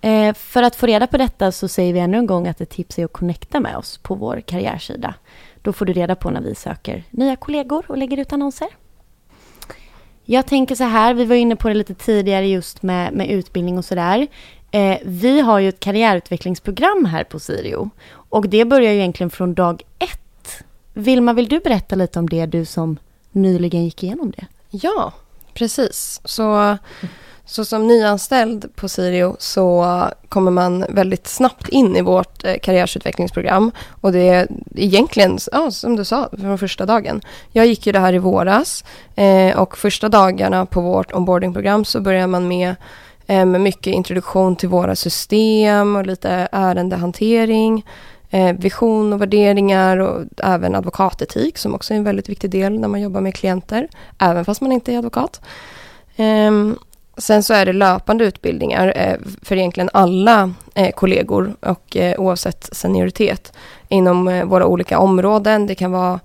Ehm, 0.00 0.34
för 0.34 0.62
att 0.62 0.76
få 0.76 0.86
reda 0.86 1.06
på 1.06 1.16
detta 1.16 1.52
så 1.52 1.68
säger 1.68 1.92
vi 1.92 1.98
ännu 1.98 2.18
en 2.18 2.26
gång 2.26 2.48
att 2.48 2.60
ett 2.60 2.70
tips 2.70 2.98
är 2.98 3.04
att 3.04 3.12
connecta 3.12 3.60
med 3.60 3.76
oss 3.76 3.98
på 3.98 4.14
vår 4.14 4.40
karriärsida. 4.40 5.14
Då 5.62 5.72
får 5.72 5.86
du 5.86 5.92
reda 5.92 6.14
på 6.16 6.30
när 6.30 6.40
vi 6.40 6.54
söker 6.54 7.04
nya 7.10 7.36
kollegor 7.36 7.84
och 7.88 7.98
lägger 7.98 8.16
ut 8.16 8.32
annonser. 8.32 8.68
Jag 10.28 10.46
tänker 10.46 10.74
så 10.74 10.84
här, 10.84 11.14
vi 11.14 11.24
var 11.24 11.36
inne 11.36 11.56
på 11.56 11.68
det 11.68 11.74
lite 11.74 11.94
tidigare 11.94 12.48
just 12.48 12.82
med, 12.82 13.12
med 13.12 13.30
utbildning 13.30 13.78
och 13.78 13.84
sådär. 13.84 14.26
Eh, 14.70 14.98
vi 15.04 15.40
har 15.40 15.58
ju 15.58 15.68
ett 15.68 15.80
karriärutvecklingsprogram 15.80 17.04
här 17.04 17.24
på 17.24 17.40
Sirio. 17.40 17.90
Och 18.08 18.48
det 18.48 18.64
börjar 18.64 18.92
ju 18.92 18.98
egentligen 18.98 19.30
från 19.30 19.54
dag 19.54 19.82
ett. 19.98 20.64
Vilma, 20.94 21.32
vill 21.32 21.48
du 21.48 21.60
berätta 21.60 21.96
lite 21.96 22.18
om 22.18 22.28
det, 22.28 22.46
du 22.46 22.64
som 22.64 22.98
nyligen 23.32 23.84
gick 23.84 24.02
igenom 24.02 24.32
det? 24.36 24.46
Ja, 24.70 25.12
precis. 25.54 26.20
Så, 26.24 26.76
så 27.44 27.64
som 27.64 27.86
nyanställd 27.86 28.76
på 28.76 28.88
Sirio 28.88 29.36
så 29.38 30.02
kommer 30.28 30.50
man 30.50 30.84
väldigt 30.88 31.26
snabbt 31.26 31.68
in 31.68 31.96
i 31.96 32.02
vårt 32.02 32.44
eh, 32.44 32.54
karriärsutvecklingsprogram. 32.62 33.70
Och 34.00 34.12
det 34.12 34.28
är 34.28 34.48
egentligen, 34.74 35.38
ja, 35.52 35.70
som 35.70 35.96
du 35.96 36.04
sa, 36.04 36.28
från 36.40 36.58
första 36.58 36.86
dagen. 36.86 37.20
Jag 37.52 37.66
gick 37.66 37.86
ju 37.86 37.92
det 37.92 38.00
här 38.00 38.12
i 38.12 38.18
våras 38.18 38.84
eh, 39.14 39.58
och 39.58 39.78
första 39.78 40.08
dagarna 40.08 40.66
på 40.66 40.80
vårt 40.80 41.12
onboardingprogram 41.12 41.84
så 41.84 42.00
börjar 42.00 42.26
man 42.26 42.48
med 42.48 42.74
Eh, 43.26 43.44
med 43.44 43.60
mycket 43.60 43.94
introduktion 43.94 44.56
till 44.56 44.68
våra 44.68 44.96
system 44.96 45.96
och 45.96 46.06
lite 46.06 46.48
ärendehantering, 46.52 47.86
eh, 48.30 48.56
vision 48.56 49.12
och 49.12 49.20
värderingar 49.20 49.96
och 49.96 50.24
även 50.42 50.74
advokatetik 50.74 51.58
som 51.58 51.74
också 51.74 51.94
är 51.94 51.98
en 51.98 52.04
väldigt 52.04 52.28
viktig 52.28 52.50
del 52.50 52.80
när 52.80 52.88
man 52.88 53.00
jobbar 53.00 53.20
med 53.20 53.34
klienter, 53.34 53.88
även 54.18 54.44
fast 54.44 54.60
man 54.60 54.72
inte 54.72 54.92
är 54.92 54.98
advokat. 54.98 55.40
Ehm, 56.16 56.78
sen 57.16 57.42
så 57.42 57.54
är 57.54 57.66
det 57.66 57.72
löpande 57.72 58.24
utbildningar 58.24 58.92
eh, 58.96 59.16
för 59.42 59.56
egentligen 59.56 59.90
alla 59.92 60.52
kollegor 60.94 61.56
och 61.60 61.96
oavsett 62.18 62.76
senioritet 62.76 63.52
inom 63.88 64.48
våra 64.48 64.66
olika 64.66 64.98
områden. 64.98 65.66
Det 65.66 65.74
kan 65.74 65.92
vara 65.92 66.20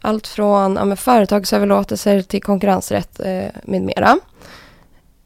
allt 0.00 0.26
från 0.26 0.76
ja, 0.76 0.96
företagsöverlåtelser 0.96 2.22
till 2.22 2.42
konkurrensrätt 2.42 3.20
eh, 3.20 3.44
med 3.64 3.82
mera. 3.82 4.18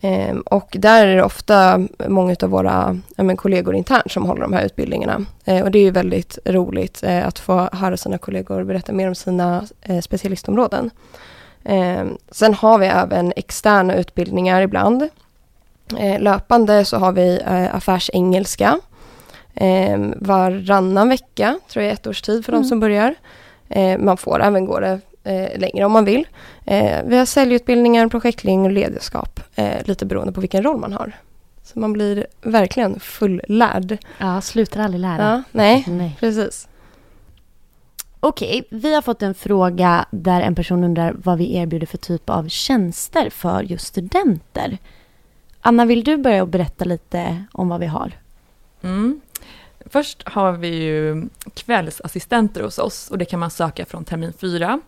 Ehm, 0.05 0.41
och 0.41 0.77
där 0.79 1.07
är 1.07 1.17
det 1.17 1.23
ofta 1.25 1.87
många 2.09 2.37
av 2.43 2.51
våra 2.51 2.99
men 3.17 3.37
kollegor 3.37 3.75
internt 3.75 4.12
som 4.12 4.27
håller 4.27 4.43
de 4.43 4.53
här 4.53 4.65
utbildningarna. 4.65 5.25
Eh, 5.45 5.62
och 5.62 5.71
det 5.71 5.79
är 5.79 5.83
ju 5.83 5.91
väldigt 5.91 6.38
roligt 6.45 7.03
eh, 7.03 7.27
att 7.27 7.38
få 7.38 7.69
höra 7.73 7.97
sina 7.97 8.19
kollegor 8.19 8.65
berätta 8.65 8.93
mer 8.93 9.09
om 9.09 9.15
sina 9.15 9.67
eh, 9.83 10.01
specialistområden. 10.01 10.91
Ehm, 11.65 12.19
sen 12.31 12.55
har 12.55 12.79
vi 12.79 12.87
även 12.87 13.33
externa 13.37 13.95
utbildningar 13.95 14.62
ibland. 14.62 15.09
Eh, 15.99 16.21
löpande 16.21 16.85
så 16.85 16.97
har 16.97 17.12
vi 17.12 17.41
eh, 17.47 17.75
affärsengelska 17.75 18.79
eh, 19.55 19.99
varannan 20.17 21.09
vecka, 21.09 21.59
tror 21.69 21.85
jag, 21.85 21.93
ett 21.93 22.07
års 22.07 22.23
tid 22.23 22.45
för 22.45 22.53
Mm. 22.53 22.62
de 22.62 22.69
som 22.69 22.81
börjar. 22.81 23.15
Eh, 23.69 23.99
man 23.99 24.17
får 24.17 24.43
även 24.43 24.67
gå 24.67 24.81
det 24.81 25.01
eh, 25.24 25.58
längre 25.58 25.85
om 25.85 25.92
man 25.92 26.04
vill. 26.04 26.26
Eh, 26.64 27.02
vi 27.04 27.18
har 27.18 27.24
säljutbildningar, 27.26 28.08
projektledning 28.08 28.64
och 28.64 28.70
ledarskap, 28.70 29.40
eh, 29.54 29.85
lite 29.85 30.06
beroende 30.06 30.32
på 30.32 30.40
vilken 30.40 30.62
roll 30.62 30.80
man 30.80 30.92
har. 30.92 31.12
Så 31.62 31.78
man 31.78 31.92
blir 31.92 32.26
verkligen 32.42 33.00
fullärd. 33.00 33.98
Ja, 34.18 34.40
slutar 34.40 34.80
aldrig 34.80 35.00
lära. 35.00 35.22
Ja, 35.22 35.42
nej, 35.52 35.85
Nej. 35.88 36.16
precis. 36.20 36.68
Okej, 38.20 38.64
vi 38.70 38.94
har 38.94 39.02
fått 39.02 39.22
en 39.22 39.35
fråga 39.35 40.04
där 40.11 40.40
en 40.40 40.54
person 40.54 40.85
undrar 40.85 41.14
vad 41.18 41.38
vi 41.38 41.56
erbjuder 41.56 41.87
för 41.87 41.98
typ 41.98 42.30
av 42.30 42.48
tjänster 42.48 43.30
för 43.30 43.62
just 43.62 43.87
studenter. 43.87 44.78
Anna, 45.61 45.85
vill 45.85 46.04
du 46.04 46.16
börja 46.16 46.42
och 46.42 46.48
berätta 46.48 46.85
lite 46.85 47.44
om 47.52 47.68
vad 47.68 47.80
vi 47.80 47.87
har? 47.87 48.12
Mm. 48.82 49.20
Först 49.87 50.22
har 50.28 50.52
vi 50.52 50.68
ju 50.68 51.28
kvällsassistenter 51.54 52.62
hos 52.62 52.78
oss 52.78 53.11
och 53.11 53.18
det 53.18 53.24
kan 53.24 53.40
man 53.40 53.50
söka 53.50 53.85
från 53.85 54.04
termin 54.04 54.32
fyra. 54.32 54.80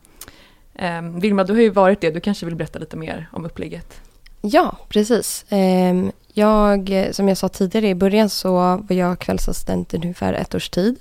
Um, 0.78 1.20
Vilma, 1.20 1.44
du 1.44 1.52
har 1.52 1.60
ju 1.60 1.70
varit 1.70 2.00
det, 2.00 2.10
du 2.10 2.20
kanske 2.20 2.46
vill 2.46 2.54
berätta 2.56 2.78
lite 2.78 2.96
mer 2.96 3.28
om 3.32 3.44
upplägget? 3.46 4.00
Ja, 4.40 4.76
precis. 4.88 5.44
Ehm, 5.48 6.12
Jag, 6.37 7.08
som 7.12 7.28
jag 7.28 7.37
sa 7.38 7.48
tidigare 7.48 7.88
i 7.88 7.94
början 7.94 8.28
så 8.28 8.52
var 8.56 8.92
jag 8.96 9.18
kvällsassistent 9.18 9.94
i 9.94 9.96
ungefär 9.96 10.32
ett 10.32 10.54
års 10.54 10.68
tid. 10.68 10.96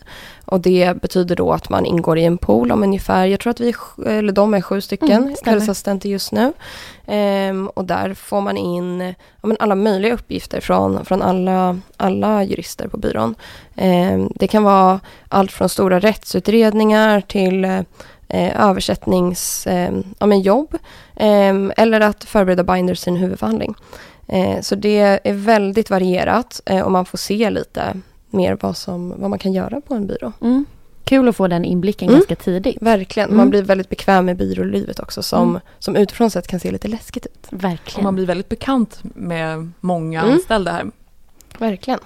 Och 0.45 0.59
det 0.59 1.01
betyder 1.01 1.35
då 1.35 1.51
att 1.51 1.69
man 1.69 1.85
ingår 1.85 2.17
i 2.17 2.23
en 2.25 2.37
pool 2.37 2.71
om 2.71 2.83
ungefär, 2.83 3.25
jag 3.25 3.39
tror 3.39 3.51
att 3.51 3.59
vi, 3.59 3.73
eller 4.05 4.31
de 4.33 4.53
är 4.53 4.61
sju 4.61 4.81
stycken 4.81 5.23
Mm, 5.23 5.35
kvällsassistenter 5.43 6.09
just 6.09 6.31
nu. 6.31 6.53
Ehm, 7.07 7.67
och 7.67 7.85
där 7.85 8.13
får 8.13 8.41
man 8.41 8.57
in 8.57 9.01
ja, 9.41 9.47
men 9.47 9.57
alla 9.59 9.75
möjliga 9.75 10.13
uppgifter 10.13 10.61
från, 10.61 11.05
från 11.05 11.21
alla, 11.21 11.79
alla 11.97 12.43
jurister 12.43 12.87
på 12.87 12.97
byrån. 12.97 13.35
Ehm, 13.75 14.29
det 14.35 14.47
kan 14.47 14.63
vara 14.63 14.99
allt 15.29 15.51
från 15.51 15.69
stora 15.69 15.99
rättsutredningar 15.99 17.21
till 17.21 17.83
eh, 18.33 18.61
översättningsjobb 18.69 19.73
eh, 19.73 20.01
ja, 20.19 20.25
men 20.25 20.41
jobb, 20.41 20.73
eh, 21.15 21.55
eller 21.77 22.01
att 22.01 22.23
förbereda 22.23 22.63
binders 22.63 23.07
i 23.07 23.09
en 23.09 23.15
huvudförhandling. 23.15 23.75
Eh, 24.27 24.61
så 24.61 24.75
det 24.75 25.19
är 25.23 25.33
väldigt 25.33 25.89
varierat 25.89 26.61
och 26.85 26.91
man 26.91 27.05
får 27.05 27.17
se 27.17 27.49
lite 27.49 27.99
mer 28.29 28.57
vad, 28.61 28.77
som, 28.77 29.13
vad 29.17 29.29
man 29.29 29.39
kan 29.39 29.53
göra 29.53 29.81
på 29.81 29.93
en 29.93 30.07
byrå. 30.07 30.31
Mm. 30.41 30.65
Kul 31.03 31.27
att 31.29 31.35
få 31.35 31.47
den 31.47 31.65
inblicken 31.65 32.07
Mm. 32.07 32.17
ganska 32.19 32.35
tidigt. 32.35 32.77
Verkligen, 32.81 33.29
Mm. 33.29 33.37
man 33.37 33.49
blir 33.49 33.63
väldigt 33.63 33.89
bekväm 33.89 34.25
med 34.25 34.37
byrålivet 34.37 34.99
också 34.99 35.23
som, 35.23 35.49
Mm. 35.49 35.61
som 35.79 35.95
utifrån 35.95 36.29
sett 36.31 36.47
kan 36.47 36.59
se 36.59 36.71
lite 36.71 36.87
läskigt 36.87 37.25
ut. 37.25 37.47
Och 37.51 37.63
Verkligen. 37.63 38.03
man 38.03 38.15
blir 38.15 38.25
väldigt 38.25 38.49
bekant 38.49 38.99
med 39.03 39.71
många 39.79 40.21
Mm. 40.21 40.33
anställda 40.33 40.71
här. 40.71 40.85
Verkligen. 41.57 41.99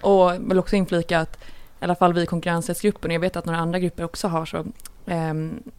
Och 0.00 0.32
vill 0.50 0.58
också 0.58 0.76
inflika 0.76 1.20
att 1.20 1.36
i 1.80 1.84
alla 1.84 1.94
fall 1.94 2.12
vi 2.12 2.22
i 2.22 2.26
konkurrensrättsgruppen, 2.26 3.10
och 3.10 3.14
jag 3.14 3.20
vet 3.20 3.36
att 3.36 3.44
några 3.46 3.58
andra 3.58 3.78
grupper 3.78 4.04
också 4.04 4.28
har 4.28 4.46
så, 4.46 4.64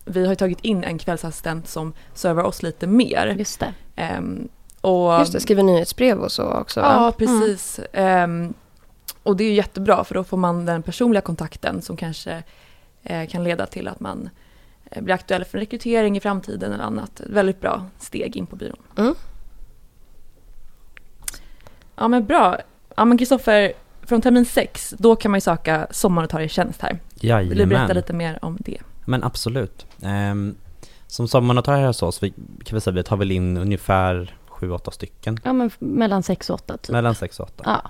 vi 0.06 0.24
har 0.24 0.30
ju 0.30 0.36
tagit 0.36 0.60
in 0.62 0.84
en 0.84 0.98
kvällsassistent 0.98 1.68
som 1.68 1.94
servar 2.14 2.44
oss 2.44 2.64
lite 2.64 2.88
mer. 2.88 3.36
Just 3.40 3.60
det. 3.60 3.74
Ehm, 3.96 4.48
och, 4.82 5.20
Just 5.20 5.34
det, 5.34 5.40
skriver 5.40 5.64
nyhetsbrev 5.64 6.20
och 6.20 6.32
så 6.32 6.44
också. 6.44 6.82
va? 6.82 6.94
Ja, 6.94 7.12
precis. 7.18 7.80
Ehm, 7.94 8.54
och 9.24 9.38
det 9.38 9.44
är 9.44 9.48
ju 9.50 9.54
jättebra 9.54 10.04
för 10.04 10.16
då 10.16 10.24
får 10.24 10.38
man 10.38 10.66
den 10.66 10.84
personliga 10.84 11.22
kontakten 11.22 11.82
som 11.82 11.98
kanske 11.98 12.44
eh, 13.04 13.28
kan 13.28 13.44
leda 13.44 13.66
till 13.66 13.88
att 13.88 14.00
man 14.00 14.30
eh, 14.92 15.02
blir 15.04 15.16
aktuell 15.16 15.46
för 15.46 15.58
rekrytering 15.58 16.18
i 16.18 16.20
framtiden 16.20 16.74
eller 16.74 16.84
annat. 16.84 17.20
Ett 17.20 17.30
väldigt 17.30 17.62
bra 17.62 17.86
steg 18.00 18.38
in 18.38 18.46
på 18.46 18.56
byrån. 18.56 18.80
Mm. 18.98 19.16
Ja 21.96 22.08
men 22.08 22.26
bra. 22.26 22.58
Ja 22.96 23.06
men 23.06 23.18
Kristoffer, 23.18 23.74
från 24.04 24.22
termin 24.22 24.46
sex, 24.46 24.94
då 24.98 25.16
kan 25.16 25.32
man 25.32 25.38
ju 25.38 25.42
söka 25.42 25.88
sommarnotarietjänst 25.92 26.82
här. 26.82 27.00
Vill 27.22 27.58
du 27.58 27.66
berätta 27.66 27.74
Jajamän. 27.74 27.96
lite 27.96 28.14
mer 28.14 28.40
om 28.42 28.58
det? 28.60 28.78
Men 29.06 29.24
absolut. 29.24 29.86
Um, 30.32 30.56
som 31.08 31.28
sommarnotarie 31.28 31.80
här 31.80 31.88
hos 31.88 32.04
oss, 32.04 32.24
vi, 32.24 32.30
kan 32.64 32.76
vi 32.76 32.82
säga, 32.82 32.94
vi 32.94 33.04
tar 33.04 33.18
väl 33.18 33.32
in 33.32 33.58
ungefär 33.58 34.36
7-8 34.50 34.92
stycken. 34.92 35.40
Ja, 35.44 35.54
men 35.54 35.72
mellan 35.80 36.24
sex 36.24 36.50
och 36.50 36.54
åtta 36.56 36.78
typ. 36.78 36.92
Mellan 36.92 37.16
6 37.16 37.40
och 37.40 37.46
8. 37.48 37.64
Ja. 37.66 37.82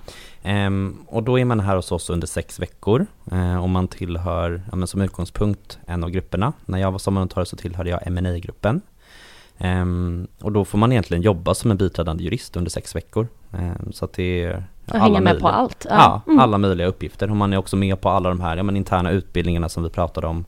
Ehm, 0.42 0.96
och 1.08 1.22
då 1.22 1.38
är 1.38 1.44
man 1.44 1.60
här 1.60 1.76
hos 1.76 1.92
oss 1.92 2.10
under 2.10 2.26
sex 2.26 2.60
veckor 2.60 3.06
eh, 3.32 3.62
och 3.62 3.68
man 3.68 3.88
tillhör, 3.88 4.62
ja, 4.70 4.76
men 4.76 4.86
som 4.88 5.00
utgångspunkt, 5.00 5.78
en 5.86 6.04
av 6.04 6.10
grupperna. 6.10 6.52
När 6.66 6.78
jag 6.78 6.92
var 6.92 6.98
sommarnotarie 6.98 7.46
så 7.46 7.56
tillhörde 7.56 7.90
jag 7.90 8.12
ma 8.12 8.20
gruppen 8.20 8.80
Ehm, 9.62 10.26
och 10.40 10.52
då 10.52 10.64
får 10.64 10.78
man 10.78 10.92
egentligen 10.92 11.22
jobba 11.22 11.54
som 11.54 11.70
en 11.70 11.76
biträdande 11.76 12.24
jurist 12.24 12.56
under 12.56 12.70
sex 12.70 12.96
veckor. 12.96 13.28
Ehm, 13.52 13.92
så 13.92 14.04
att 14.04 14.12
det 14.12 14.42
är 14.44 14.64
Och 14.88 14.94
hänga 14.98 15.20
med 15.20 15.38
på 15.38 15.44
möjliga- 15.44 15.48
allt. 15.58 15.86
Ja, 15.90 16.20
Mm. 16.26 16.38
alla 16.38 16.58
möjliga 16.58 16.86
uppgifter. 16.86 17.30
Och 17.30 17.36
man 17.36 17.52
är 17.52 17.56
också 17.56 17.76
med 17.76 18.00
på 18.00 18.08
alla 18.08 18.28
de 18.28 18.40
här 18.40 18.56
ja, 18.56 18.62
men 18.62 18.76
interna 18.76 19.10
utbildningarna 19.10 19.68
som 19.68 19.82
vi 19.82 19.90
pratade 19.90 20.26
om. 20.26 20.44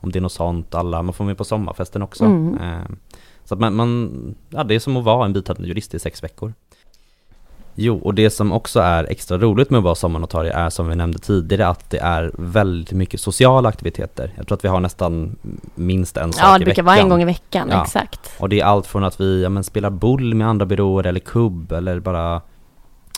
Om 0.00 0.12
det 0.12 0.18
är 0.18 0.20
något 0.20 0.32
sånt, 0.32 0.74
alla, 0.74 1.02
man 1.02 1.14
får 1.14 1.24
med 1.24 1.38
på 1.38 1.44
sommarfesten 1.44 2.02
också. 2.02 2.24
Mm. 2.24 2.58
Ehm, 2.58 2.96
så 3.44 3.54
att 3.54 3.60
man, 3.60 3.74
man, 3.74 4.34
ja 4.50 4.64
det 4.64 4.74
är 4.74 4.78
som 4.78 4.96
att 4.96 5.04
vara 5.04 5.24
en 5.24 5.32
biträdande 5.32 5.68
jurist 5.68 5.94
i 5.94 5.98
sex 5.98 6.24
veckor. 6.24 6.52
Jo, 7.78 7.98
och 7.98 8.14
det 8.14 8.30
som 8.30 8.52
också 8.52 8.80
är 8.80 9.04
extra 9.04 9.38
roligt 9.38 9.70
med 9.70 9.78
att 9.78 9.84
vara 9.84 9.94
sommarnotarie 9.94 10.52
är 10.52 10.70
som 10.70 10.88
vi 10.88 10.96
nämnde 10.96 11.18
tidigare 11.18 11.68
att 11.68 11.90
det 11.90 11.98
är 11.98 12.30
väldigt 12.38 12.92
mycket 12.92 13.20
sociala 13.20 13.68
aktiviteter. 13.68 14.32
Jag 14.36 14.46
tror 14.46 14.56
att 14.56 14.64
vi 14.64 14.68
har 14.68 14.80
nästan 14.80 15.36
minst 15.74 16.16
en 16.16 16.32
sak 16.32 16.44
Ja, 16.44 16.56
i 16.56 16.58
det 16.58 16.64
brukar 16.64 16.82
veckan. 16.82 16.84
vara 16.84 16.96
en 16.96 17.08
gång 17.08 17.22
i 17.22 17.24
veckan. 17.24 17.68
Ja. 17.70 17.82
Exakt. 17.82 18.32
Och 18.38 18.48
det 18.48 18.60
är 18.60 18.64
allt 18.64 18.86
från 18.86 19.04
att 19.04 19.20
vi 19.20 19.42
ja, 19.42 19.48
men, 19.48 19.64
spelar 19.64 19.90
boll 19.90 20.34
med 20.34 20.48
andra 20.48 20.66
byråer 20.66 21.06
eller 21.06 21.20
kubb 21.20 21.72
eller 21.72 22.00
bara 22.00 22.40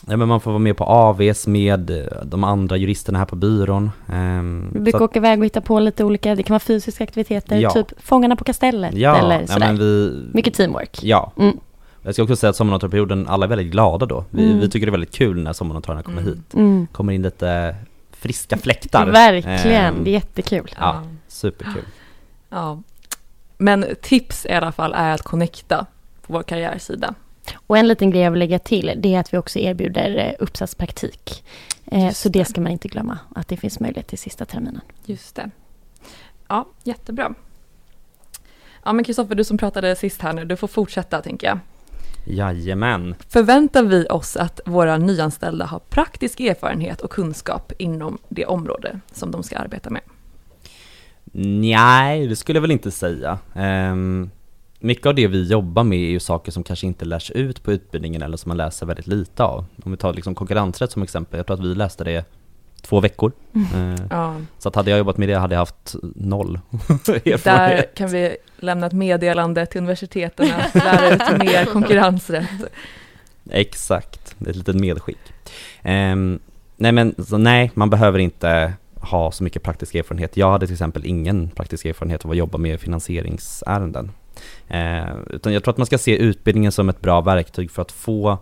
Ja 0.07 0.17
men 0.17 0.27
man 0.27 0.41
får 0.41 0.51
vara 0.51 0.59
med 0.59 0.77
på 0.77 0.83
AVs 0.83 1.47
med 1.47 1.89
eh, 1.89 2.05
de 2.25 2.43
andra 2.43 2.77
juristerna 2.77 3.19
här 3.19 3.25
på 3.25 3.35
byrån. 3.35 3.91
Ehm, 4.13 4.69
Vi 4.73 4.77
så 4.77 4.83
brukar 4.83 4.97
att- 4.97 5.01
åka 5.03 5.19
iväg 5.19 5.39
och 5.39 5.45
hitta 5.45 5.61
på 5.61 5.79
lite 5.79 6.03
olika, 6.03 6.35
det 6.35 6.43
kan 6.43 6.53
vara 6.53 6.59
fysiska 6.59 7.03
aktiviteter, 7.03 7.57
Ja. 7.59 7.69
typ 7.69 7.87
Fångarna 7.97 8.35
på 8.35 8.43
kastellet 8.43 8.93
ja, 8.93 9.17
eller 9.17 9.41
ja, 9.41 9.47
sådär. 9.47 9.67
men 9.67 9.77
vi, 9.77 10.21
Mycket 10.33 10.53
teamwork. 10.53 10.99
Ja. 11.03 11.31
Mm. 11.37 11.57
Jag 12.01 12.13
ska 12.13 12.23
också 12.23 12.35
säga 12.35 12.49
att 12.49 12.55
sommarnotarieperioden, 12.55 13.27
alla 13.27 13.45
är 13.45 13.49
väldigt 13.49 13.71
glada 13.71 14.05
då. 14.05 14.25
Vi, 14.29 14.45
Mm. 14.45 14.59
vi 14.59 14.69
tycker 14.69 14.85
det 14.87 14.89
är 14.89 14.91
väldigt 14.91 15.15
kul 15.15 15.43
när 15.43 15.53
sommarnotarierna 15.53 16.03
kommer 16.03 16.21
Mm. 16.21 16.33
hit. 16.33 16.53
Mm. 16.53 16.87
Kommer 16.91 17.13
in 17.13 17.21
lite 17.21 17.75
friska 18.11 18.57
fläktar. 18.57 19.05
Verkligen, 19.07 19.59
Ehm, 19.95 20.03
det 20.03 20.09
är 20.09 20.13
jättekul. 20.13 20.71
Ja, 20.79 21.03
superkul. 21.27 21.83
Ja. 22.49 22.81
Men 23.57 23.85
tips 24.01 24.45
i 24.45 24.51
alla 24.51 24.71
fall 24.71 24.93
är 24.93 25.13
att 25.13 25.21
connecta 25.21 25.85
på 26.27 26.33
vår 26.33 26.43
karriärsida. 26.43 27.13
Och 27.67 27.77
en 27.77 27.87
liten 27.87 28.11
grej 28.11 28.21
jag 28.21 28.31
vill 28.31 28.39
lägga 28.39 28.59
till, 28.59 28.93
det 28.97 29.15
är 29.15 29.19
att 29.19 29.33
vi 29.33 29.37
också 29.37 29.59
erbjuder 29.59 30.17
eh, 30.17 30.33
uppsatspraktik. 30.43 31.43
Eh, 31.85 32.05
Just 32.05 32.21
så 32.21 32.29
det 32.29 32.39
det. 32.39 32.45
ska 32.45 32.61
man 32.61 32.71
inte 32.71 32.87
glömma, 32.87 33.19
att 33.35 33.47
det 33.47 33.57
finns 33.57 33.79
möjlighet 33.79 34.07
till 34.07 34.17
sista 34.17 34.45
terminen. 34.45 34.81
Just 35.05 35.35
det. 35.35 35.51
Ja, 36.47 36.67
jättebra. 36.83 37.33
Ja 38.83 38.93
men 38.93 39.03
Kristoffer, 39.05 39.35
du 39.35 39.43
som 39.43 39.57
pratade 39.57 39.95
sist 39.95 40.21
här 40.21 40.33
nu, 40.33 40.45
du 40.45 40.55
får 40.55 40.67
fortsätta 40.67 41.21
tänker 41.21 41.47
jag. 41.47 41.59
Jajamän. 42.25 43.15
Förväntar 43.29 43.83
vi 43.83 44.05
oss 44.09 44.37
att 44.37 44.59
våra 44.65 44.97
nyanställda 44.97 45.65
har 45.65 45.79
praktisk 45.79 46.39
erfarenhet 46.39 47.01
och 47.01 47.11
kunskap 47.11 47.71
inom 47.77 48.17
det 48.29 48.45
område 48.45 48.99
som 49.11 49.31
de 49.31 49.43
ska 49.43 49.57
arbeta 49.57 49.89
med? 49.89 50.01
Nej, 51.61 52.27
det 52.27 52.35
skulle 52.35 52.57
jag 52.57 52.61
väl 52.61 52.71
inte 52.71 52.91
säga. 52.91 53.39
Ehm, 53.55 54.29
mycket 54.79 55.05
av 55.05 55.15
det 55.15 55.27
vi 55.27 55.43
jobbar 55.47 55.83
med 55.83 55.99
är 55.99 56.09
ju 56.09 56.19
saker 56.19 56.51
som 56.51 56.63
kanske 56.63 56.87
inte 56.87 57.05
lärs 57.05 57.31
ut 57.31 57.63
på 57.63 57.71
utbildningen 57.71 58.21
eller 58.21 58.37
som 58.37 58.49
man 58.49 58.57
läser 58.57 58.85
väldigt 58.85 59.07
lite 59.07 59.43
av. 59.43 59.65
Om 59.83 59.91
vi 59.91 59.97
tar 59.97 60.13
liksom 60.13 60.35
konkurrensrätt 60.35 60.91
som 60.91 61.03
exempel, 61.03 61.37
jag 61.37 61.45
tror 61.47 61.53
att 61.57 61.63
vi 61.63 61.75
läste 61.75 62.03
det 62.03 62.25
två 62.81 62.99
veckor. 62.99 63.31
Ehm, 63.75 63.95
Ja, 64.09 64.35
så 64.57 64.69
att 64.69 64.75
hade 64.75 64.89
jag 64.89 64.97
jobbat 64.97 65.17
med 65.17 65.29
det 65.29 65.35
hade 65.35 65.55
jag 65.55 65.59
haft 65.59 65.95
noll 66.15 66.59
där 67.05 67.27
erfarenhet. 67.33 67.95
kan 67.95 68.09
vi 68.09 68.37
lämna 68.59 68.87
ett 68.87 68.93
meddelande 68.93 69.65
till 69.65 69.77
universiteten 69.77 70.51
att 70.51 70.75
lära 70.83 71.09
ut 71.09 71.39
mer 71.39 71.65
konkurrensrätt. 71.65 72.49
Exakt, 73.49 74.35
ett 74.47 74.55
litet 74.55 74.75
medskick. 74.75 75.33
Ehm, 75.81 76.39
nej 76.77 76.91
men 76.91 77.15
så 77.27 77.37
nej, 77.37 77.71
man 77.73 77.89
behöver 77.89 78.19
inte 78.19 78.73
ha 78.95 79.31
så 79.31 79.43
mycket 79.43 79.63
praktisk 79.63 79.95
erfarenhet. 79.95 80.37
Jag 80.37 80.51
hade 80.51 80.67
till 80.67 80.73
exempel 80.73 81.05
ingen 81.05 81.49
praktisk 81.49 81.85
erfarenhet 81.85 82.25
av 82.25 82.31
att 82.31 82.37
jobba 82.37 82.57
med 82.57 82.79
finansieringsärenden. 82.79 84.11
Eh, 84.67 85.15
utan 85.29 85.53
jag 85.53 85.63
tror 85.63 85.71
att 85.71 85.77
man 85.77 85.85
ska 85.85 85.97
se 85.97 86.17
utbildningen 86.17 86.71
som 86.71 86.89
ett 86.89 87.01
bra 87.01 87.21
verktyg 87.21 87.71
för 87.71 87.81
att 87.81 87.91
få 87.91 88.37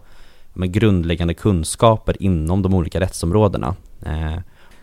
med 0.53 0.71
grundläggande 0.71 1.33
kunskaper 1.33 2.23
inom 2.23 2.61
de 2.61 2.73
olika 2.73 2.99
rättsområdena. 2.99 3.75
Eh, 4.05 4.39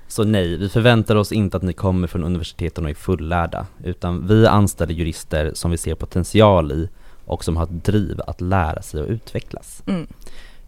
så 0.09 0.25
nej, 0.25 0.57
vi 0.57 0.69
förväntar 0.69 1.17
oss 1.17 1.33
inte 1.33 1.57
att 1.57 1.63
ni 1.63 1.73
kommer 1.73 2.09
från 2.09 2.25
universiteten 2.25 2.85
och 2.85 2.91
är 2.91 2.95
fullärda, 2.95 3.67
utan 3.85 4.27
vi 4.27 4.47
anställer 4.47 4.95
jurister 4.95 5.51
som 5.55 5.71
vi 5.71 5.77
ser 5.77 5.95
potential 5.95 6.73
i 6.73 6.89
och 7.25 7.45
som 7.45 7.57
har 7.57 7.65
ett 7.65 7.85
driv 7.85 8.21
att 8.27 8.41
lära 8.41 8.83
sig 8.83 9.03
och 9.03 9.09
utvecklas. 9.09 9.83
Mm. 9.87 10.07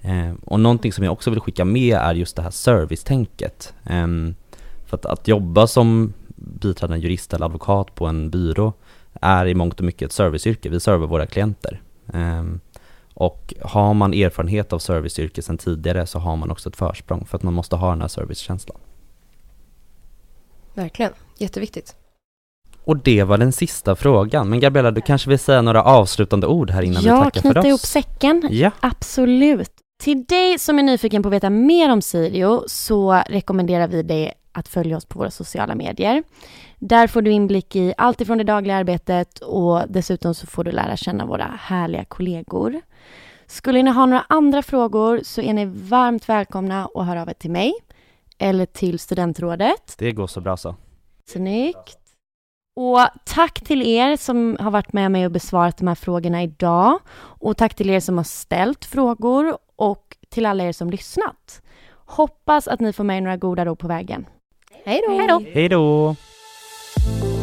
Eh, 0.02 0.34
och 0.44 0.60
någonting 0.60 0.92
som 0.92 1.04
jag 1.04 1.12
också 1.12 1.30
vill 1.30 1.40
skicka 1.40 1.64
med 1.64 1.96
är 1.96 2.14
just 2.14 2.36
det 2.36 2.42
här 2.42 2.50
servicetänket. 2.50 3.74
Eh, 3.84 4.06
för 4.86 4.96
att, 4.96 5.06
att 5.06 5.28
jobba 5.28 5.66
som 5.66 6.12
biträdande 6.36 7.02
jurist 7.02 7.34
eller 7.34 7.46
advokat 7.46 7.94
på 7.94 8.06
en 8.06 8.30
byrå 8.30 8.72
är 9.20 9.46
i 9.46 9.54
mångt 9.54 9.78
och 9.80 9.84
mycket 9.86 10.06
ett 10.06 10.12
serviceyrke. 10.12 10.68
Vi 10.68 10.80
servar 10.80 11.06
våra 11.06 11.26
klienter. 11.26 11.82
Eh, 12.14 12.44
och 13.14 13.54
har 13.62 13.94
man 13.94 14.14
erfarenhet 14.14 14.72
av 14.72 14.78
serviceyrke 14.78 15.42
sedan 15.42 15.58
tidigare 15.58 16.06
så 16.06 16.18
har 16.18 16.36
man 16.36 16.50
också 16.50 16.68
ett 16.68 16.76
försprång 16.76 17.26
för 17.26 17.36
att 17.36 17.42
man 17.42 17.54
måste 17.54 17.76
ha 17.76 17.90
den 17.90 18.00
här 18.00 18.08
servicekänslan. 18.08 18.78
Verkligen, 20.74 21.12
jätteviktigt. 21.38 21.96
Och 22.84 22.96
det 22.96 23.22
var 23.22 23.38
den 23.38 23.52
sista 23.52 23.96
frågan. 23.96 24.48
Men 24.48 24.60
Gabriella, 24.60 24.90
du 24.90 25.00
kanske 25.00 25.28
vill 25.30 25.38
säga 25.38 25.62
några 25.62 25.82
avslutande 25.82 26.46
ord 26.46 26.70
här 26.70 26.82
innan 26.82 27.02
vi 27.02 27.08
Ja, 27.08 27.24
tackar 27.24 27.40
för 27.40 27.48
knyta 27.48 27.60
oss? 27.60 27.66
ihop 27.66 27.80
säcken. 27.80 28.48
Ja, 28.50 28.70
Absolut. 28.80 29.70
Till 30.02 30.24
dig 30.24 30.58
som 30.58 30.78
är 30.78 30.82
nyfiken 30.82 31.22
på 31.22 31.28
att 31.28 31.32
veta 31.34 31.50
mer 31.50 31.92
om 31.92 32.02
Sirio 32.02 32.64
så 32.66 33.22
rekommenderar 33.28 33.88
vi 33.88 34.02
dig 34.02 34.32
att 34.52 34.68
följa 34.68 34.96
oss 34.96 35.04
på 35.04 35.18
våra 35.18 35.30
sociala 35.30 35.74
medier. 35.74 36.22
Där 36.78 37.06
får 37.06 37.22
du 37.22 37.30
inblick 37.30 37.76
i 37.76 37.94
allt 37.96 38.20
ifrån 38.20 38.38
det 38.38 38.44
dagliga 38.44 38.76
arbetet 38.76 39.38
och 39.38 39.82
dessutom 39.88 40.34
så 40.34 40.46
får 40.46 40.64
du 40.64 40.70
lära 40.70 40.96
känna 40.96 41.26
våra 41.26 41.44
härliga 41.44 42.04
kollegor. 42.04 42.80
Skulle 43.46 43.82
ni 43.82 43.90
ha 43.90 44.06
några 44.06 44.24
andra 44.28 44.62
frågor 44.62 45.20
så 45.22 45.40
är 45.40 45.52
ni 45.54 45.64
varmt 45.64 46.28
välkomna 46.28 46.88
att 46.94 47.06
höra 47.06 47.22
av 47.22 47.28
er 47.28 47.34
till 47.34 47.50
mig 47.50 47.74
eller 48.38 48.66
till 48.66 48.98
studentrådet. 48.98 49.94
det 49.98 50.12
går 50.12 50.26
så 50.26 50.40
bra 50.40 50.56
så. 50.56 50.74
Snyggt. 51.28 51.98
Och 52.76 53.00
tack 53.24 53.60
till 53.60 53.82
er 53.82 54.16
som 54.16 54.56
har 54.60 54.70
varit 54.70 54.92
med 54.92 55.10
mig 55.10 55.26
och 55.26 55.32
besvarat 55.32 55.76
de 55.78 55.88
här 55.88 55.94
frågorna 55.94 56.42
idag. 56.42 56.98
Och 57.16 57.56
tack 57.56 57.74
till 57.74 57.90
er 57.90 58.00
som 58.00 58.16
har 58.16 58.24
ställt 58.24 58.84
frågor 58.84 59.56
och 59.76 60.16
till 60.28 60.46
alla 60.46 60.64
er 60.64 60.72
som 60.72 60.90
lyssnat. 60.90 61.62
Hoppas 61.92 62.68
att 62.68 62.80
ni 62.80 62.92
får 62.92 63.04
med 63.04 63.16
er 63.16 63.20
några 63.20 63.36
goda 63.36 63.64
råd 63.64 63.78
på 63.78 63.88
vägen. 63.88 64.26
Hej 64.84 65.02
då! 65.28 65.42
Hej 65.52 65.68
då! 65.68 66.16
you 67.04 67.35